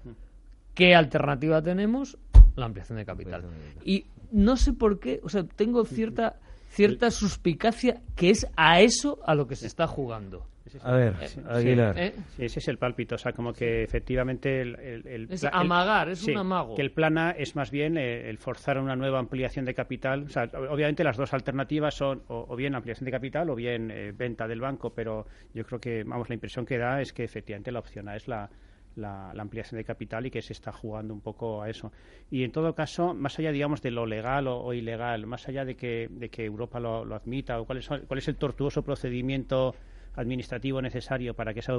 ¿Qué 0.74 0.94
alternativa 0.94 1.60
tenemos? 1.62 2.18
La 2.56 2.66
ampliación 2.66 2.98
de 2.98 3.04
capital. 3.04 3.44
Y 3.84 4.06
no 4.30 4.56
sé 4.56 4.72
por 4.72 4.98
qué, 5.00 5.20
o 5.22 5.28
sea, 5.28 5.44
tengo 5.44 5.84
cierta 5.84 6.36
cierta 6.68 7.10
suspicacia 7.10 8.00
que 8.16 8.30
es 8.30 8.46
a 8.56 8.80
eso 8.80 9.18
a 9.26 9.34
lo 9.34 9.46
que 9.46 9.56
se 9.56 9.66
está 9.66 9.86
jugando. 9.86 10.46
A 10.84 10.92
ver, 10.92 11.14
Aguilar. 11.50 11.98
¿Eh? 11.98 12.14
Sí, 12.34 12.44
ese 12.46 12.60
es 12.60 12.68
el 12.68 12.78
pálpito. 12.78 13.16
O 13.16 13.18
sea, 13.18 13.32
como 13.32 13.52
que 13.52 13.82
efectivamente 13.82 14.62
el, 14.62 14.76
el- 14.80 15.06
el 15.06 15.26
Es 15.30 15.42
el- 15.44 15.50
amagar, 15.52 16.08
es 16.08 16.20
sí, 16.20 16.30
un 16.30 16.38
amago. 16.38 16.74
Que 16.74 16.80
el 16.80 16.90
plan 16.92 17.18
A 17.18 17.32
es 17.32 17.54
más 17.56 17.70
bien 17.70 17.98
eh, 17.98 18.30
el 18.30 18.38
forzar 18.38 18.78
una 18.78 18.96
nueva 18.96 19.18
ampliación 19.18 19.66
de 19.66 19.74
capital. 19.74 20.22
O 20.22 20.28
sea, 20.30 20.44
obviamente 20.70 21.04
las 21.04 21.18
dos 21.18 21.34
alternativas 21.34 21.94
son 21.94 22.22
o, 22.28 22.46
o 22.48 22.56
bien 22.56 22.74
ampliación 22.74 23.04
de 23.04 23.10
capital 23.10 23.50
o 23.50 23.54
bien 23.54 23.90
eh, 23.90 24.12
venta 24.16 24.48
del 24.48 24.60
banco, 24.62 24.94
pero 24.94 25.26
yo 25.52 25.66
creo 25.66 25.78
que, 25.78 26.04
vamos, 26.04 26.30
la 26.30 26.36
impresión 26.36 26.64
que 26.64 26.78
da 26.78 27.02
es 27.02 27.12
que 27.12 27.24
efectivamente 27.24 27.70
la 27.70 27.80
opción 27.80 28.08
A 28.08 28.16
es 28.16 28.26
la, 28.26 28.48
la, 28.96 29.30
ampliación 29.30 29.78
de 29.78 29.84
capital 29.84 30.26
y 30.26 30.30
que 30.30 30.42
se 30.42 30.52
está 30.52 30.72
jugando 30.72 31.14
un 31.14 31.20
poco 31.20 31.62
a 31.62 31.68
eso. 31.68 31.92
Y 32.30 32.44
en 32.44 32.52
todo 32.52 32.74
caso, 32.74 33.14
más 33.14 33.38
allá, 33.38 33.52
digamos, 33.52 33.82
de 33.82 33.90
lo 33.90 34.06
legal 34.06 34.46
o, 34.48 34.60
o 34.60 34.72
ilegal, 34.72 35.26
más 35.26 35.48
allá 35.48 35.64
de 35.64 35.74
que, 35.74 36.08
de 36.10 36.28
que 36.28 36.44
Europa 36.44 36.80
lo, 36.80 37.04
lo 37.04 37.14
admita 37.14 37.60
o 37.60 37.64
cuál 37.64 37.78
es, 37.78 37.88
cuál 37.88 38.18
es 38.18 38.28
el 38.28 38.36
tortuoso 38.36 38.82
procedimiento 38.82 39.74
administrativo 40.14 40.82
necesario 40.82 41.34
para 41.34 41.54
que 41.54 41.60
esa 41.60 41.74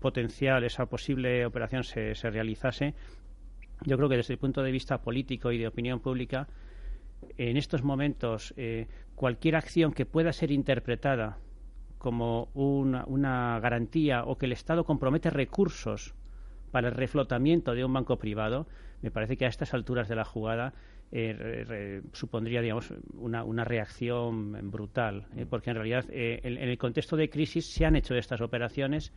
potencial, 0.00 0.64
esa 0.64 0.86
posible 0.86 1.46
operación 1.46 1.84
se, 1.84 2.14
se 2.14 2.28
realizase, 2.30 2.94
yo 3.84 3.96
creo 3.96 4.08
que 4.08 4.16
desde 4.16 4.34
el 4.34 4.38
punto 4.38 4.62
de 4.62 4.70
vista 4.70 4.98
político 4.98 5.52
y 5.52 5.58
de 5.58 5.68
opinión 5.68 6.00
pública, 6.00 6.48
en 7.38 7.56
estos 7.56 7.82
momentos, 7.82 8.52
eh, 8.56 8.88
cualquier 9.14 9.56
acción 9.56 9.92
que 9.92 10.06
pueda 10.06 10.32
ser 10.32 10.50
interpretada 10.50 11.38
como 11.98 12.48
una, 12.54 13.04
una 13.06 13.60
garantía 13.60 14.24
o 14.24 14.36
que 14.36 14.46
el 14.46 14.52
Estado 14.52 14.84
compromete 14.84 15.30
recursos 15.30 16.14
para 16.72 16.88
el 16.88 16.94
reflotamiento 16.94 17.74
de 17.74 17.84
un 17.84 17.92
banco 17.92 18.18
privado, 18.18 18.66
me 19.02 19.10
parece 19.12 19.36
que 19.36 19.44
a 19.44 19.48
estas 19.48 19.74
alturas 19.74 20.08
de 20.08 20.16
la 20.16 20.24
jugada 20.24 20.74
eh, 21.12 21.34
re- 21.38 21.64
re- 21.64 22.02
supondría, 22.12 22.62
digamos, 22.62 22.92
una, 23.14 23.44
una 23.44 23.64
reacción 23.64 24.70
brutal, 24.70 25.26
eh, 25.36 25.46
porque 25.48 25.70
en 25.70 25.76
realidad 25.76 26.06
eh, 26.10 26.40
en, 26.42 26.56
en 26.58 26.68
el 26.68 26.78
contexto 26.78 27.16
de 27.16 27.28
crisis 27.28 27.66
se 27.72 27.84
han 27.84 27.96
hecho 27.96 28.14
estas 28.16 28.40
operaciones 28.40 29.12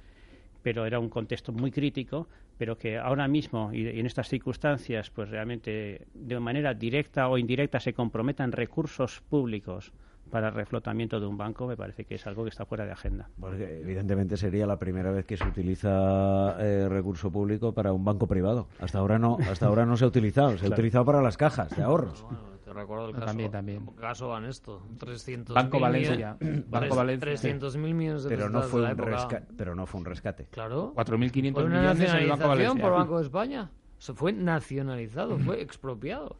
pero 0.62 0.88
era 0.88 0.97
un 1.00 1.09
contexto 1.09 1.51
muy 1.53 1.69
crítico, 1.69 2.27
pero 2.57 2.75
que 2.75 2.97
ahora 2.97 3.27
mismo 3.27 3.71
y, 3.71 3.88
y 3.88 4.00
en 4.00 4.07
estas 4.07 4.27
circunstancias, 4.29 5.12
pues 5.12 5.29
realmente 5.29 6.07
de 6.13 6.39
manera 6.39 6.74
directa 6.74 7.27
o 7.29 7.38
indirecta 7.38 7.79
se 7.79 7.93
comprometan 7.93 8.51
recursos 8.51 9.21
públicos 9.29 9.91
para 10.29 10.50
el 10.50 10.53
reflotamiento 10.53 11.20
de 11.20 11.25
un 11.27 11.38
banco, 11.38 11.67
me 11.67 11.77
parece 11.77 12.05
que 12.05 12.15
es 12.15 12.27
algo 12.27 12.44
que 12.44 12.50
está 12.50 12.65
fuera 12.65 12.86
de 12.86 12.91
agenda. 12.91 13.29
Porque 13.39 13.82
evidentemente 13.82 14.38
sería 14.38 14.65
la 14.65 14.77
primera 14.77 15.12
vez 15.12 15.25
que 15.25 15.38
se 15.38 15.46
utiliza 15.48 16.55
eh, 16.60 16.88
recurso 16.89 17.32
público 17.32 17.74
para 17.74 17.94
un 17.94 18.03
banco 18.03 18.27
privado. 18.27 18.67
Hasta 18.79 19.00
ahora 19.00 19.20
no, 19.20 19.38
hasta 19.50 19.67
ahora 19.67 19.86
no 19.86 19.96
se 19.98 20.05
ha 20.05 20.08
utilizado, 20.08 20.58
se 20.58 20.65
ha 20.65 20.70
utilizado 20.74 21.05
para 21.05 21.22
las 21.22 21.38
cajas 21.38 21.70
de 21.75 21.84
ahorros. 21.84 22.24
Bueno, 22.24 22.39
te 22.65 22.74
recuerdo 22.74 23.05
el 23.08 23.12
No, 23.13 23.20
caso, 23.20 23.25
también, 23.27 23.51
también. 23.51 23.86
caso 24.00 24.27
Banesto, 24.29 24.82
300 24.98 25.53
Banco 25.55 25.79
Valencia. 25.79 26.38
Banco 26.67 26.96
Valencia. 26.96 27.20
300 27.29 27.77
mil 27.77 27.94
millones 27.94 28.24
de 28.24 28.29
Pero 28.29 28.50
no 28.50 28.62
fue 28.63 28.82
de 28.82 28.88
la 28.88 28.94
un 28.94 29.00
época. 29.00 29.12
rescate, 29.15 29.53
pero 29.55 29.75
no 29.75 29.86
fue 29.86 30.00
un 30.01 30.05
rescate. 30.05 30.48
Claro. 30.51 30.94
4.500 30.96 31.53
Fue 31.53 31.63
una 31.63 31.79
millones 31.82 32.10
en 32.13 32.15
el 32.20 32.29
Banco 32.29 32.48
Valencia. 32.48 32.82
por 32.82 32.91
Banco 32.94 33.17
de 33.20 33.24
España. 33.24 33.72
Se 33.98 34.13
fue 34.13 34.34
nacionalizado, 34.34 35.38
fue 35.39 35.62
expropiado. 35.62 36.38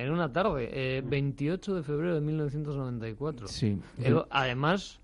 En 0.00 0.12
una 0.12 0.32
tarde, 0.32 0.70
eh, 0.72 1.02
28 1.04 1.74
de 1.74 1.82
febrero 1.82 2.14
de 2.14 2.22
1994. 2.22 3.48
Sí. 3.48 3.78
Eh, 3.98 4.14
además, 4.30 4.98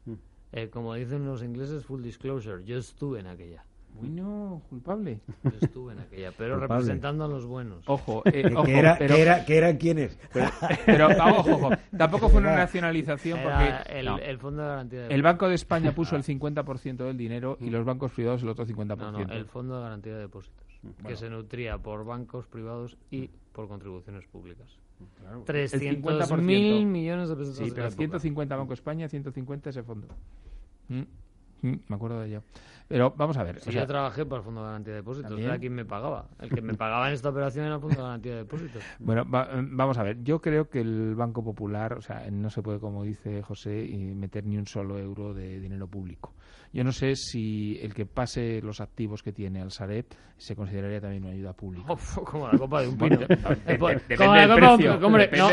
eh, 0.53 0.71
como 0.71 0.95
dicen 0.95 1.27
los 1.27 1.43
ingleses, 1.43 1.85
full 1.85 2.03
disclosure, 2.03 2.65
yo 2.65 2.79
estuve 2.79 3.21
en 3.21 3.27
aquella. 3.27 3.63
Uy, 4.01 4.09
no, 4.09 4.63
culpable. 4.71 5.21
Yo 5.43 5.51
estuve 5.61 5.93
en 5.93 6.01
aquella, 6.01 6.33
pero 6.33 6.59
Culpable. 6.59 6.81
representando 6.81 7.25
a 7.25 7.29
los 7.29 7.45
buenos. 7.45 7.85
Ojo, 7.87 8.23
eh, 8.27 8.51
ojo, 8.55 8.65
¿Qué, 8.65 8.79
era, 8.79 8.97
pero, 8.99 9.15
qué 9.15 9.23
era, 9.23 9.45
qué 9.45 9.57
eran 9.59 9.77
quiénes? 9.77 10.19
pero, 10.87 11.09
ah, 11.21 11.33
ojo, 11.39 11.51
ojo, 11.53 11.71
tampoco 11.97 12.29
fue 12.31 12.41
una 12.41 12.57
nacionalización 12.57 13.39
Era 13.39 13.83
porque 13.85 13.99
el, 13.99 14.07
no. 14.07 14.19
el 14.19 14.39
Fondo 14.39 14.63
de 14.63 14.69
Garantía 14.69 15.01
de 15.03 15.15
el 15.15 15.23
Banco 15.23 15.49
de 15.49 15.55
España 15.55 15.93
puso 15.93 16.17
el 16.17 16.25
50% 16.25 16.97
del 16.97 17.17
dinero 17.17 17.59
y 17.61 17.71
los 17.71 17.85
bancos 17.85 18.13
privados 18.13 18.43
el 18.43 18.49
otro 18.49 18.67
50%. 18.67 18.97
No, 18.97 19.13
no, 19.13 19.33
el 19.33 19.45
Fondo 19.47 19.77
de 19.77 19.83
Garantía 19.83 20.15
de 20.15 20.21
Depósitos, 20.21 20.66
que 21.07 21.17
se 21.17 21.31
nutría 21.31 21.79
por 21.79 22.05
bancos 22.05 22.47
privados 22.47 22.97
y 23.11 23.31
por 23.53 23.69
contribuciones 23.69 24.27
públicas. 24.27 24.79
Claro. 25.21 25.43
300 25.45 26.13
El 26.15 26.21
50%. 26.29 26.43
mil 26.43 26.87
millones 26.87 27.29
de 27.29 27.37
pesetas 27.37 27.59
Sí, 27.59 27.65
de 27.65 27.71
pero 27.71 27.83
la 27.83 27.89
época. 27.89 27.99
150 27.99 28.57
Banco 28.57 28.73
España, 28.73 29.09
150 29.09 29.71
ese 29.71 29.83
fondo. 29.83 30.09
Mm, 30.89 31.01
mm, 31.63 31.75
me 31.89 31.97
acuerdo 31.97 32.21
de 32.21 32.29
ello. 32.29 32.43
Pero 32.89 33.13
vamos 33.17 33.37
a 33.37 33.43
ver. 33.43 33.59
Sí, 33.61 33.71
o 33.71 33.73
sea, 33.73 33.83
yo 33.83 33.87
trabajé 33.89 34.25
para 34.25 34.39
el 34.39 34.45
Fondo 34.45 34.61
de 34.61 34.67
Garantía 34.69 34.93
de 34.93 34.99
Depósitos, 35.01 35.31
¿También? 35.31 35.49
era 35.49 35.59
quien 35.59 35.75
me 35.75 35.85
pagaba. 35.85 36.29
El 36.39 36.51
que 36.51 36.63
me 36.63 36.75
pagaba 36.75 37.09
en 37.09 37.15
esta 37.15 37.31
operación 37.31 37.67
era 37.67 37.75
el 37.75 37.81
Fondo 37.81 37.97
de 37.97 38.03
Garantía 38.03 38.33
de 38.33 38.39
Depósitos. 38.39 38.83
Bueno, 39.01 39.29
va- 39.29 39.49
eh, 39.53 39.67
vamos 39.73 39.99
a 39.99 40.05
ver. 40.05 40.23
Yo 40.23 40.41
creo 40.41 40.71
que 40.71 40.81
el 40.83 41.17
Banco 41.17 41.43
Popular, 41.43 41.95
o 41.95 42.01
sea, 42.01 42.31
no 42.31 42.49
se 42.49 42.63
puede, 42.63 42.79
como 42.79 43.03
dice 43.03 43.43
José, 43.43 43.91
meter 44.15 44.45
ni 44.47 44.57
un 44.57 44.67
solo 44.69 44.99
euro 45.01 45.35
de 45.35 45.59
dinero 45.59 45.89
público. 45.89 46.33
Yo 46.73 46.85
no 46.85 46.93
sé 46.93 47.15
si 47.17 47.79
el 47.81 47.95
que 47.95 48.05
pase 48.07 48.61
los 48.63 48.81
activos 48.81 49.23
que 49.23 49.33
tiene 49.33 49.63
al 49.63 49.71
Sareb 49.71 50.05
se 50.37 50.55
consideraría 50.55 51.01
también 51.01 51.25
una 51.25 51.33
ayuda 51.33 51.55
pública. 51.55 51.91
Uf, 51.93 52.19
como 52.19 52.49
la 52.53 52.59
copa 52.59 52.83
de 52.83 52.89
un 52.89 52.99
pino. 52.99 53.19
Eh, 53.23 53.29
depende 53.29 54.17
como 54.17 54.35
la 54.35 54.41
del 54.47 54.51
copa 54.51 54.67
de 54.67 54.75
un 55.07 55.13
precio, 55.15 55.39
no, 55.43 55.51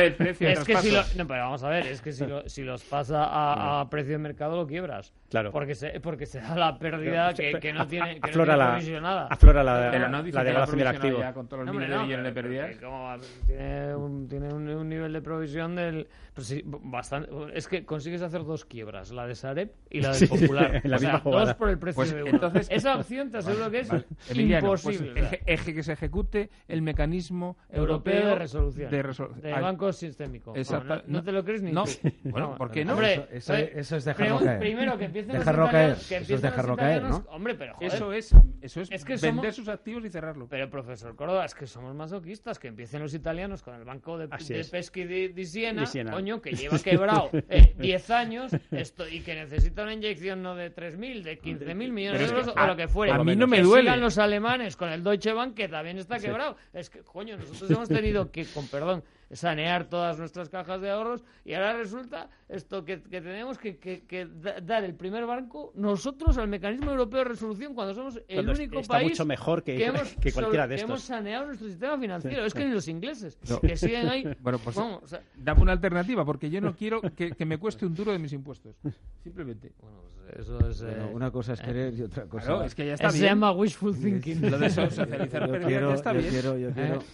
es 0.53 0.59
que 0.65 0.75
si 0.77 0.91
lo, 0.91 1.01
no, 1.15 1.27
pero 1.27 1.43
vamos 1.43 1.63
a 1.63 1.69
ver, 1.69 1.87
es 1.87 2.01
que 2.01 2.11
si, 2.11 2.25
lo- 2.25 2.49
si 2.49 2.63
los 2.63 2.83
pasa 2.83 3.23
a, 3.23 3.79
a 3.81 3.89
precio 3.89 4.11
de 4.13 4.17
mercado 4.17 4.57
lo 4.57 4.67
quiebras. 4.67 5.13
Claro. 5.29 5.51
Porque 5.51 5.75
se, 5.75 5.99
porque 6.01 6.25
se 6.25 6.41
da 6.41 6.55
la 6.57 6.77
pérdida 6.77 7.33
que, 7.33 7.57
que 7.59 7.71
no 7.71 7.87
tiene, 7.87 8.15
que 8.15 8.19
no 8.19 8.25
aflora 8.27 8.77
tiene 8.79 8.99
la, 9.01 9.23
aflora 9.27 9.63
la, 9.63 9.89
Pero 9.91 10.09
no 10.09 10.21
dice 10.23 10.35
la 10.35 10.41
que 10.41 10.47
devaluación 10.47 10.77
del 10.79 10.87
activo. 10.87 11.19
ya 11.19 11.33
con 11.33 11.47
todos 11.47 11.65
los 11.65 11.67
No, 11.67 11.79
miles 11.79 11.89
de 11.89 11.95
no, 11.95 12.03
millones 12.03 12.25
de 12.25 12.31
pero- 12.33 12.49
pérdidas. 12.49 13.21
tiene 13.47 13.95
un, 13.95 14.27
tiene 14.27 14.53
un, 14.53 14.67
un 14.67 14.89
nivel 14.89 15.13
de 15.13 15.21
provisión 15.21 15.75
del. 15.75 16.07
pues 16.33 16.47
sí, 16.47 16.61
bastante, 16.65 17.29
es 17.53 17.67
que 17.67 17.85
consigues 17.85 18.21
hacer 18.21 18.43
dos 18.43 18.65
quiebras, 18.65 19.11
la 19.11 19.25
de 19.25 19.35
Sareb 19.35 19.71
y 19.89 20.01
la 20.01 20.09
del 20.09 20.17
Sí, 20.17 20.27
Popular. 20.27 20.81
En 20.83 20.91
la 20.91 20.97
O 20.97 20.99
sea, 20.99 21.09
misma 21.09 21.19
jugada. 21.21 21.45
dos 21.45 21.55
por 21.55 21.69
el 21.69 21.77
precio 21.79 21.95
Pues 21.95 22.13
de 22.13 22.23
uno. 22.23 22.31
entonces- 22.31 22.67
Esa 22.69 22.97
opción 22.97 23.31
te 23.31 23.37
aseguro 23.37 23.71
que 23.71 23.79
es 23.79 23.87
Vale, 23.89 24.05
Emiliano, 24.29 24.67
pues, 24.67 24.83
imposible. 24.85 25.21
sea, 25.21 25.29
eje- 25.31 25.43
eje 25.45 25.73
que 25.73 25.83
se 25.83 25.93
ejecute 25.93 26.49
el 26.67 26.81
mecanismo 26.81 27.57
europeo 27.69 28.13
europeo 28.13 28.29
de 28.29 28.35
resolución. 28.35 28.91
de 28.91 29.03
resolu- 29.03 29.33
de 29.35 29.51
banco 29.53 29.91
sistémico. 29.93 30.55
Exacta- 30.55 30.95
No, 30.97 31.01
no- 31.07 31.19
no 31.19 31.23
te 31.23 31.31
lo 31.31 31.43
crees 31.43 31.61
ni 31.61 31.71
no. 31.71 31.83
tú. 31.85 31.91
Bueno, 32.23 32.55
¿por 32.57 32.71
qué 32.71 32.83
no? 32.85 32.93
Hombre, 32.93 33.13
Eso- 33.13 33.27
eso- 33.31 33.55
eh, 33.55 33.71
eso 33.75 33.95
es 33.97 34.05
dejarlo 34.05 34.39
caer. 34.39 34.59
Primero 34.59 34.97
que 34.97 35.05
empiecen 35.05 35.31
Dejarlo 35.33 35.61
los 35.63 35.69
italianos. 35.69 35.97
caer, 36.07 36.07
Que 36.19 36.25
eso 36.25 36.35
es 36.35 36.41
dejarlo 36.41 36.77
caer, 36.77 37.03
¿no? 37.03 37.25
Hombre, 37.29 37.55
pero 37.55 37.73
joder. 37.75 37.93
Eso 37.93 38.13
es, 38.13 38.33
eso 38.61 38.81
es, 38.81 38.91
Es 38.91 39.05
que 39.05 39.13
vender 39.15 39.31
somos- 39.53 39.55
sus 39.55 39.67
activos 39.69 40.05
y 40.05 40.09
cerrarlo. 40.09 40.47
Pero, 40.49 40.69
profesor 40.69 41.15
Córdoba, 41.15 41.45
es 41.45 41.53
que 41.55 41.67
somos 41.67 41.93
masoquistas, 41.95 42.59
que 42.59 42.67
empiecen 42.67 43.01
los 43.01 43.13
italianos 43.13 43.61
con 43.63 43.75
el 43.75 43.83
banco 43.85 44.17
de, 44.17 44.27
de. 44.27 44.63
Peschi 44.71 45.03
di, 45.05 45.27
di 45.29 45.45
Siena, 45.45 45.85
coño, 46.11 46.41
que 46.41 46.51
lleva 46.51 46.77
quebrado 46.83 47.29
eh, 47.49 47.73
10 47.77 48.09
años 48.09 48.51
esto, 48.71 49.07
y 49.07 49.21
que 49.21 49.35
necesita 49.35 49.83
una 49.83 49.93
inyección 49.93 50.41
no 50.41 50.55
de 50.55 50.69
3.000, 50.75 51.23
de 51.23 51.39
15.000 51.41 51.91
millones 51.91 52.19
de 52.19 52.25
es 52.25 52.31
que 52.31 52.39
euros 52.39 52.55
o 52.57 52.67
lo 52.67 52.75
que 52.75 52.87
fuere. 52.87 53.11
a 53.13 53.23
mí 53.23 53.35
no 53.35 53.47
me 53.47 53.57
Que 53.57 53.63
duele. 53.63 53.83
sigan 53.89 54.01
los 54.01 54.17
alemanes 54.17 54.75
con 54.77 54.89
el 54.89 55.03
Deutsche 55.03 55.33
Bank, 55.33 55.53
que 55.55 55.67
también 55.67 55.97
está 55.97 56.19
quebrado. 56.19 56.57
Es 56.73 56.89
que, 56.89 56.99
coño, 57.01 57.37
nosotros 57.37 57.69
hemos 57.71 57.89
tenido 57.89 58.31
que, 58.31 58.45
con 58.45 58.67
perdón, 58.67 59.03
sanear 59.35 59.85
todas 59.89 60.17
nuestras 60.19 60.49
cajas 60.49 60.79
de 60.81 60.89
ahorros 60.89 61.23
y 61.45 61.53
ahora 61.53 61.73
resulta 61.77 62.29
esto 62.49 62.83
que, 62.85 63.01
que 63.01 63.21
tenemos 63.21 63.57
que, 63.57 63.77
que- 63.77 64.05
que 64.05 64.25
da- 64.25 64.59
dar 64.61 64.83
el 64.83 64.95
primer 64.95 65.25
banco 65.25 65.71
nosotros 65.75 66.37
al 66.37 66.47
mecanismo 66.47 66.91
europeo 66.91 67.19
de 67.19 67.25
resolución 67.25 67.73
cuando 67.73 67.93
somos 67.93 68.17
el 68.27 68.35
Cuando 68.35 68.51
único 68.53 68.79
está 68.79 68.93
país 68.95 69.09
mucho 69.11 69.25
mejor 69.25 69.63
que- 69.63 69.83
hemos 69.85 70.15
que 70.15 70.31
cualquiera 70.31 70.67
de 70.67 70.75
que 70.75 70.81
hemos 70.81 70.99
estos. 71.01 71.15
saneado 71.15 71.45
nuestro 71.47 71.67
sistema 71.67 71.97
financiero. 71.97 72.45
Es 72.45 72.53
que 72.53 72.65
ni 72.65 72.71
los 72.73 72.87
ingleses, 72.87 73.37
No. 73.49 73.59
que 73.59 73.75
siguen 73.75 74.07
ahí. 74.09 74.23
Bueno, 74.41 74.59
pues 74.59 74.75
vamos, 74.75 75.03
o 75.03 75.07
sea, 75.07 75.21
dame 75.35 75.61
una 75.61 75.71
alternativa, 75.73 76.23
porque 76.25 76.49
yo 76.49 76.61
no 76.61 76.75
quiero 76.75 77.01
que, 77.01 77.31
que 77.31 77.45
me 77.45 77.57
cueste 77.57 77.85
un 77.85 77.93
duro 77.93 78.11
de 78.11 78.19
mis 78.19 78.33
impuestos. 78.33 78.75
Simplemente. 79.23 79.71
bueno, 79.79 79.97
pues 80.25 80.39
eso 80.39 80.69
es. 80.69 80.81
Bueno, 80.83 81.05
eh, 81.05 81.13
una 81.13 81.31
cosa 81.31 81.53
es 81.53 81.61
querer 81.61 81.93
y 81.93 82.01
otra 82.03 82.25
cosa... 82.25 82.45
Claro, 82.45 82.63
es 82.63 82.75
que 82.75 82.85
ya 82.85 82.93
está 82.93 83.07
eso 83.07 83.17
se 83.17 83.21
bien. 83.23 83.31
llama 83.33 83.51
wishful 83.51 83.95
thinking. 83.97 84.49
Lo 84.51 84.57
de 84.59 84.69
so- 84.69 84.89
socializar 84.89 85.41
pérdidas 85.49 85.65
quiero, 85.67 85.89
ya 85.89 85.95
está 85.95 86.13
yo 86.13 86.19
bien. 86.19 86.29
quiero, 86.31 86.57
yo 86.57 86.71
quiero... 86.71 86.95
Eh, 86.95 87.05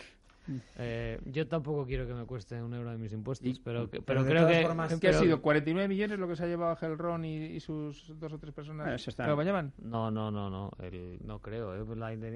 yo 1.25 1.47
tampoco 1.47 1.85
quiero 1.85 2.07
que 2.07 2.13
me 2.13 2.25
cueste 2.25 2.61
un 2.61 2.73
euro 2.73 2.91
de 2.91 2.97
mis 2.97 3.11
impuestos, 3.13 3.47
Y- 3.47 3.59
pero, 3.63 3.89
que- 3.89 4.01
pero 4.01 4.05
pero 4.05 4.23
de 4.23 4.29
creo 4.29 4.41
todas 4.43 4.55
que. 4.57 4.65
formas- 4.65 4.99
¿Qué 4.99 5.07
ha 5.09 5.13
sido? 5.13 5.41
¿49 5.41 5.87
millones 5.87 6.19
lo 6.19 6.27
que 6.27 6.35
se 6.35 6.43
ha 6.43 6.47
llevado 6.47 6.75
Gelron 6.75 7.25
y, 7.25 7.35
y 7.37 7.59
sus 7.59 8.13
dos 8.19 8.33
o 8.33 8.39
tres 8.39 8.53
personas 8.53 8.87
eso 8.93 9.09
está- 9.09 9.25
que 9.25 9.31
lo? 9.31 9.73
No, 9.79 10.09
no, 10.11 10.31
no, 10.31 10.49
no, 10.49 10.71
el- 10.81 11.19
no 11.25 11.39
creo. 11.39 11.75
eh, 11.75 11.83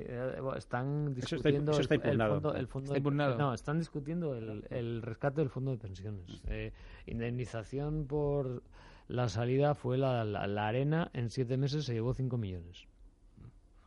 eh, 0.08 0.42
están 0.58 1.14
está- 1.16 1.36
discutiendo 1.36 1.72
eso 1.72 1.82
está 1.82 1.96
el- 1.96 2.02
fondo, 2.34 2.56
el 2.56 2.68
fondo 2.68 2.86
Está 2.86 2.94
de- 2.94 3.00
impugnado. 3.00 3.38
no, 3.38 3.54
están 3.54 3.80
discutiendo 3.80 4.36
el, 4.36 4.66
el 4.70 5.02
rescate 5.02 5.42
del 5.42 5.50
fondo 5.50 5.72
de 5.72 5.78
pensiones. 5.78 6.42
Eh, 6.48 6.72
indemnización 7.08 8.06
por 8.08 8.64
la 9.08 9.30
salida 9.30 9.76
fue 9.76 9.98
la, 9.98 10.24
la, 10.24 10.48
la 10.48 10.68
arena 10.68 11.10
en 11.14 11.30
siete 11.30 11.58
meses 11.58 11.86
se 11.86 11.94
llevó 11.94 12.14
5 12.14 12.38
millones. 12.38 12.88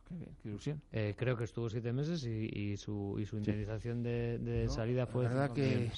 Qué, 0.07 0.15
bien, 0.15 0.29
qué 0.41 0.49
ilusión. 0.49 0.81
Eh, 0.91 1.15
creo 1.17 1.35
que 1.35 1.43
estuvo 1.43 1.69
siete 1.69 1.91
meses 1.91 2.23
y, 2.25 2.49
y 2.53 2.77
su, 2.77 3.17
y 3.19 3.25
su 3.25 3.37
indemnización 3.37 4.03
de, 4.03 4.37
de 4.39 4.69
salida 4.69 5.05
fue 5.05 5.23
La 5.23 5.29
verdad 5.29 5.51
que 5.51 5.89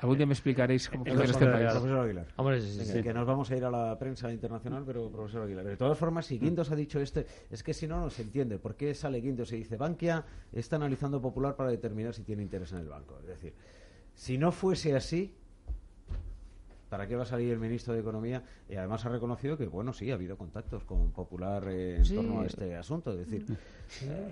algún 0.00 0.16
día 0.16 0.26
me 0.26 0.32
explicaréis 0.32 0.88
cómo 0.88 1.04
funciona 1.04 1.30
este 1.30 1.44
que- 1.44 1.50
país. 1.52 1.70
Profesor 1.72 1.98
Aguilar. 2.00 2.26
Hombre, 2.36 2.60
sí, 2.60 2.70
sí, 2.72 2.78
Venga, 2.78 2.92
sí. 2.94 3.02
que 3.02 3.14
nos 3.14 3.26
vamos 3.26 3.50
a 3.50 3.56
ir 3.56 3.64
a 3.64 3.70
la 3.70 3.98
prensa 3.98 4.32
internacional, 4.32 4.82
pero 4.84 5.10
profesor 5.10 5.42
Aguilar. 5.42 5.64
De 5.64 5.76
todas 5.76 5.96
formas, 5.98 6.26
si 6.26 6.38
Guindos 6.38 6.70
ha 6.72 6.76
dicho 6.76 7.00
este, 7.00 7.26
es 7.50 7.62
que 7.62 7.74
si 7.74 7.86
no, 7.86 8.00
no 8.00 8.10
se 8.10 8.22
entiende. 8.22 8.58
¿Por 8.58 8.74
qué 8.74 8.94
sale 8.94 9.20
Guindos 9.20 9.52
y 9.52 9.56
dice 9.58 9.76
Bankia 9.76 10.24
está 10.52 10.76
analizando 10.76 11.20
Popular 11.20 11.54
para 11.54 11.70
determinar 11.70 12.14
si 12.14 12.22
tiene 12.24 12.42
interés 12.42 12.72
en 12.72 12.78
el 12.78 12.88
banco? 12.88 13.18
Es 13.20 13.26
decir, 13.28 13.52
si 14.14 14.36
no 14.38 14.50
fuese 14.50 14.96
así, 14.96 15.34
¿Para 16.90 17.06
qué 17.06 17.16
va 17.16 17.22
a 17.22 17.26
salir 17.26 17.52
el 17.52 17.58
ministro 17.58 17.94
de 17.94 18.00
Economía? 18.00 18.42
Y 18.68 18.74
además 18.74 19.06
ha 19.06 19.08
reconocido 19.08 19.56
que, 19.56 19.66
bueno, 19.66 19.92
sí, 19.92 20.10
ha 20.10 20.14
habido 20.14 20.36
contactos 20.36 20.84
con 20.84 21.12
Popular 21.12 21.64
eh, 21.68 21.96
en 21.98 22.04
Sí. 22.04 22.14
torno 22.16 22.40
a 22.42 22.46
este 22.46 22.76
asunto. 22.76 23.12
Es 23.12 23.18
decir, 23.30 23.44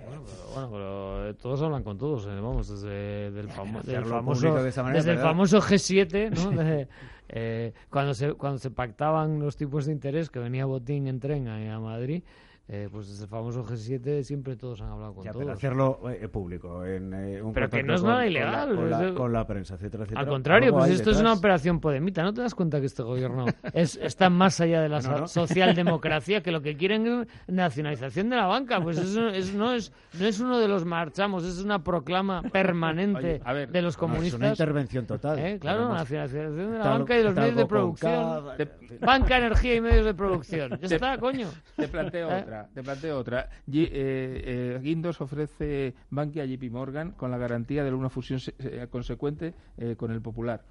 Bueno, 0.05 0.23
pero, 0.25 0.51
bueno, 0.53 0.69
pero, 0.71 1.29
eh, 1.29 1.33
todos 1.35 1.61
hablan 1.61 1.83
con 1.83 1.97
todos, 1.97 2.25
eh, 2.25 2.29
vamos, 2.29 2.67
desde 2.69 3.31
del, 3.31 3.47
famo- 3.49 3.81
del 3.81 3.97
hacerlo 3.97 4.09
famoso, 4.17 4.41
de 4.63 4.71
manera, 4.83 4.93
desde 4.93 5.11
el 5.13 5.17
famoso 5.19 5.61
G7, 5.61 6.29
¿no? 6.31 6.51
De, 6.51 6.87
eh, 7.29 7.73
cuando 7.89 8.13
se 8.13 8.33
cuando 8.33 8.57
se 8.59 8.71
pactaban 8.71 9.39
los 9.39 9.55
tipos 9.55 9.85
de 9.85 9.91
interés 9.93 10.29
que 10.29 10.39
venía 10.39 10.65
Botín 10.65 11.07
en 11.07 11.19
tren 11.19 11.47
a, 11.47 11.75
a 11.75 11.79
Madrid, 11.79 12.23
eh, 12.71 12.87
pues 12.91 13.07
desde 13.09 13.23
el 13.23 13.29
famoso 13.29 13.65
G7 13.65 14.21
siempre 14.23 14.55
todos 14.55 14.79
han 14.81 14.89
hablado 14.89 15.15
con 15.15 15.23
ya, 15.25 15.31
pero 15.31 15.45
todos. 15.45 15.57
hacerlo 15.57 15.99
eh, 16.11 16.27
público, 16.27 16.85
en 16.85 17.13
eh, 17.15 17.41
un 17.41 17.51
Pero 17.51 17.67
que 17.69 17.81
no 17.81 17.95
es 17.95 18.01
con- 18.01 18.09
nada 18.11 18.23
con 18.23 18.25
la- 18.25 18.29
ilegal, 18.39 18.75
Con 18.75 18.89
la, 18.91 19.07
es- 19.07 19.11
con 19.13 19.33
la 19.33 19.47
prensa, 19.47 19.73
etcétera, 19.73 20.03
etcétera. 20.03 20.21
Al 20.21 20.27
contrario, 20.27 20.71
pues 20.73 20.91
esto 20.91 21.09
es 21.09 21.15
una 21.17 21.29
detrás. 21.29 21.39
operación 21.39 21.79
podemita. 21.79 22.21
¿No 22.23 22.33
te 22.33 22.41
das 22.41 22.53
cuenta 22.53 22.79
que 22.79 22.85
este 22.85 23.01
gobierno 23.03 23.45
es, 23.73 23.95
está 23.97 24.29
más 24.29 24.61
allá 24.61 24.81
de 24.81 24.89
la 24.89 25.01
No, 25.01 25.09
no. 25.21 25.27
so- 25.27 25.47
socialdemocracia, 25.47 26.41
que 26.43 26.51
lo 26.51 26.61
que 26.61 26.77
quieren 26.77 27.07
es 27.07 27.27
nacionalización 27.47 28.29
de 28.29 28.35
la 28.35 28.45
banca? 28.45 28.79
Pues 28.81 28.97
eso 28.99 29.29
es- 29.29 29.53
no, 29.53 29.73
es, 29.73 29.91
no 30.19 30.25
es 30.27 30.39
uno 30.39 30.59
de 30.59 30.67
los 30.67 30.85
marchamos, 30.85 31.43
es 31.45 31.63
una 31.63 31.83
proclama 31.83 32.43
permanente 32.43 33.41
Oye, 33.45 33.53
ver, 33.53 33.71
de 33.71 33.81
los 33.81 33.95
No, 33.97 34.03
es 34.05 34.09
una 34.09 34.13
comunistas. 34.13 34.49
intervención 34.51 35.05
total. 35.07 35.39
Eh, 35.39 35.57
Claro, 35.59 35.79
Además, 35.85 36.01
nacionalización 36.01 36.57
de 36.73 36.77
la 36.77 36.87
banca 36.89 37.17
y 37.19 37.23
los 37.23 37.33
medios 37.35 37.55
de 37.55 37.61
con 37.63 37.67
producción. 37.67 38.43
Fin. 38.57 38.97
Banca, 39.01 39.37
energía 39.37 39.75
y 39.75 39.81
medios 39.81 40.05
de 40.05 40.13
producción. 40.13 40.79
Ya 40.81 40.95
está, 40.95 41.17
coño. 41.17 41.47
Te 41.75 41.87
planteo 41.87 42.29
¿Eh? 42.29 42.45
Otra, 42.61 42.73
te 42.73 42.83
planteo 42.83 43.17
otra. 43.17 43.49
Eh, 43.71 43.89
eh, 43.91 44.79
Guindos 44.81 45.21
ofrece 45.21 45.93
Bankia 46.09 46.43
a 46.43 46.45
JP 46.45 46.71
Morgan 46.71 47.11
con 47.11 47.31
la 47.31 47.37
garantía 47.37 47.83
de 47.83 47.91
una 47.93 48.09
fusión 48.09 48.39
se- 48.39 48.53
consecuente 48.89 49.53
eh, 49.77 49.95
con 49.97 50.11
el 50.11 50.21
Popular. 50.21 50.63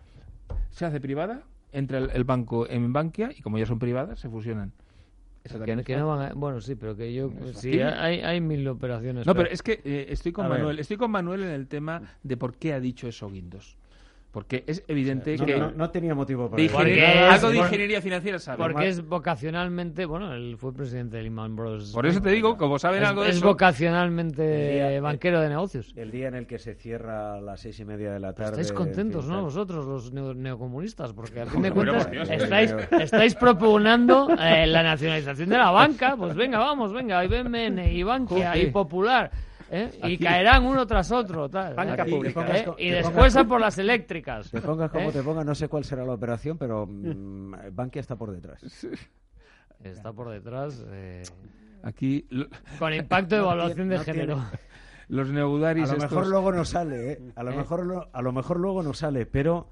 Se 0.71 0.85
hace 0.85 1.01
privada, 1.01 1.43
entra 1.73 1.99
el, 1.99 2.11
el 2.13 2.25
banco 2.25 2.69
en 2.69 2.93
Bankia 2.93 3.31
y 3.37 3.43
como 3.43 3.59
ya 3.59 3.67
son 3.67 3.79
privadas, 3.79 4.19
se 4.21 4.29
fusionan. 4.29 4.73
Que, 5.45 5.55
también 5.55 5.83
que 5.83 5.93
está. 5.93 6.03
no 6.03 6.09
van 6.09 6.31
a- 6.31 6.35
bueno, 6.35 6.61
sí, 6.61 6.75
pero 6.75 6.95
que 6.95 7.13
yo... 7.15 7.31
Sí, 7.55 7.81
hay, 7.81 8.21
hay 8.21 8.41
mil 8.41 8.67
operaciones. 8.69 9.27
No, 9.27 9.35
pero 9.35 9.49
es 9.49 9.63
que 9.63 9.81
eh, 9.85 10.07
estoy 10.11 10.33
con 10.33 10.45
A 10.45 10.49
ver. 10.49 10.59
Manuel, 10.59 10.79
estoy 10.79 10.99
con 10.99 11.11
Manuel 11.11 11.43
en 11.45 11.51
el 11.51 11.69
tema 11.69 12.03
de 12.23 12.37
por 12.37 12.57
qué 12.57 12.75
ha 12.75 12.81
dicho 12.81 13.09
eso 13.09 13.31
Guindos. 13.31 13.77
Porque 14.31 14.63
es 14.67 14.85
evidente 14.89 15.37
No, 15.39 15.47
que 15.47 15.57
no, 15.57 15.71
no 15.71 15.91
tenía 15.91 16.15
motivo 16.15 16.51
para 16.51 16.59
de 16.59 16.63
decirlo. 16.65 16.79
Porque 16.79 16.93
ingeniería- 16.99 17.29
es- 17.29 17.35
algo 17.43 17.51
de 17.51 17.57
ingeniería 17.59 18.03
financiera 18.03 18.39
sabe. 18.39 18.59
Porque 18.59 18.89
es 18.89 19.03
vocacionalmente... 19.09 20.05
Bueno, 20.05 20.35
él 20.35 20.57
fue 20.59 20.75
presidente 20.75 21.17
de 21.17 21.23
Lehman 21.23 21.57
Bros. 21.57 21.93
Por 21.93 22.07
eso 22.07 22.21
te 22.21 22.29
digo, 22.31 22.59
como 22.59 22.79
saben 22.79 23.03
es, 23.03 23.09
algo 23.09 23.23
de 23.23 23.31
es 23.31 23.37
eso, 23.37 23.47
vocacionalmente 23.47 24.83
El 24.87 24.91
día- 24.93 25.01
banquero 25.01 25.41
de 25.41 25.49
negocios. 25.49 25.93
El 25.97 26.11
día 26.11 26.29
en 26.29 26.35
el 26.35 26.47
que 26.47 26.59
se 26.59 26.75
cierra 26.75 27.37
a 27.37 27.41
las 27.41 27.61
seis 27.61 27.81
y 27.81 27.87
media 27.87 28.13
de 28.13 28.21
la 28.21 28.35
tarde. 28.35 28.51
Estáis 28.61 28.73
contentos, 28.73 29.27
¿no? 29.27 29.43
Vosotros, 29.43 29.87
los 29.87 30.13
neo- 30.13 30.35
neocomunistas, 30.35 31.15
porque 31.15 31.41
al 31.41 31.49
fin 31.49 31.63
de 31.63 31.71
cuentas 31.73 32.11
Dios, 32.11 32.29
estáis, 32.31 32.75
estáis 33.01 33.35
proponiendo 33.35 34.29
eh, 34.39 34.67
la 34.67 34.83
nacionalización 34.83 35.49
de 35.49 35.57
la 35.57 35.71
banca. 35.71 36.17
Pues 36.19 36.35
venga, 36.35 36.59
vamos, 36.59 36.93
venga, 36.93 37.25
y 37.25 37.29
BMN, 37.29 37.79
y 37.93 38.03
Bankia, 38.03 38.57
y. 38.59 38.67
Popular. 38.71 39.31
¿Eh? 39.71 39.91
Y 40.03 40.15
Aquí- 40.15 40.19
caerán 40.19 40.65
uno 40.67 40.87
tras 40.87 41.11
otro. 41.13 41.49
Tal, 41.49 41.75
Banca 41.75 42.03
¿eh? 42.05 42.11
pública. 42.11 42.41
¿eh? 42.41 42.65
Pongas- 42.65 42.75
Y 42.79 42.89
te 42.91 42.95
después 42.97 43.15
pongas- 43.35 43.37
a 43.37 43.45
por 43.49 43.61
las 43.61 43.79
eléctricas. 43.79 44.51
Te 44.51 44.61
pongas 44.61 44.91
como 44.91 45.11
¿eh? 45.11 45.13
te 45.13 45.23
pongas, 45.23 45.45
no 45.47 45.55
sé 45.55 45.69
cuál 45.69 45.85
será 45.85 46.05
la 46.05 46.13
operación, 46.13 46.59
pero 46.59 46.87
mm, 46.89 47.55
Bankia 47.73 48.01
está 48.01 48.17
por 48.17 48.31
detrás. 48.33 48.63
Está 49.83 50.13
por 50.13 50.31
detrás. 50.31 50.85
eh, 50.89 51.23
aquí 51.83 52.27
lo- 52.31 52.47
con 52.79 52.93
impacto 52.93 53.35
de 53.37 53.41
No 53.43 53.47
evaluación 53.47 53.77
tiene- 53.77 53.91
de 53.93 53.99
no 53.99 54.05
género. 54.05 54.35
tiene- 54.35 54.69
los 55.09 55.29
A 55.29 55.33
neudaris 55.33 55.89
lo 55.91 55.97
mejor 55.97 56.09
estos- 56.19 56.29
luego 56.29 56.53
no 56.53 56.65
sale, 56.65 57.13
¿eh? 57.13 57.19
A 57.37 57.43
lo 57.43 57.53
¿Eh? 57.53 57.57
mejor 57.57 57.87
lo- 57.87 58.09
a 58.13 58.23
lo 58.23 58.33
mejor 58.33 58.59
luego 58.61 58.83
no 58.83 58.93
sale, 58.93 59.25
pero 59.27 59.69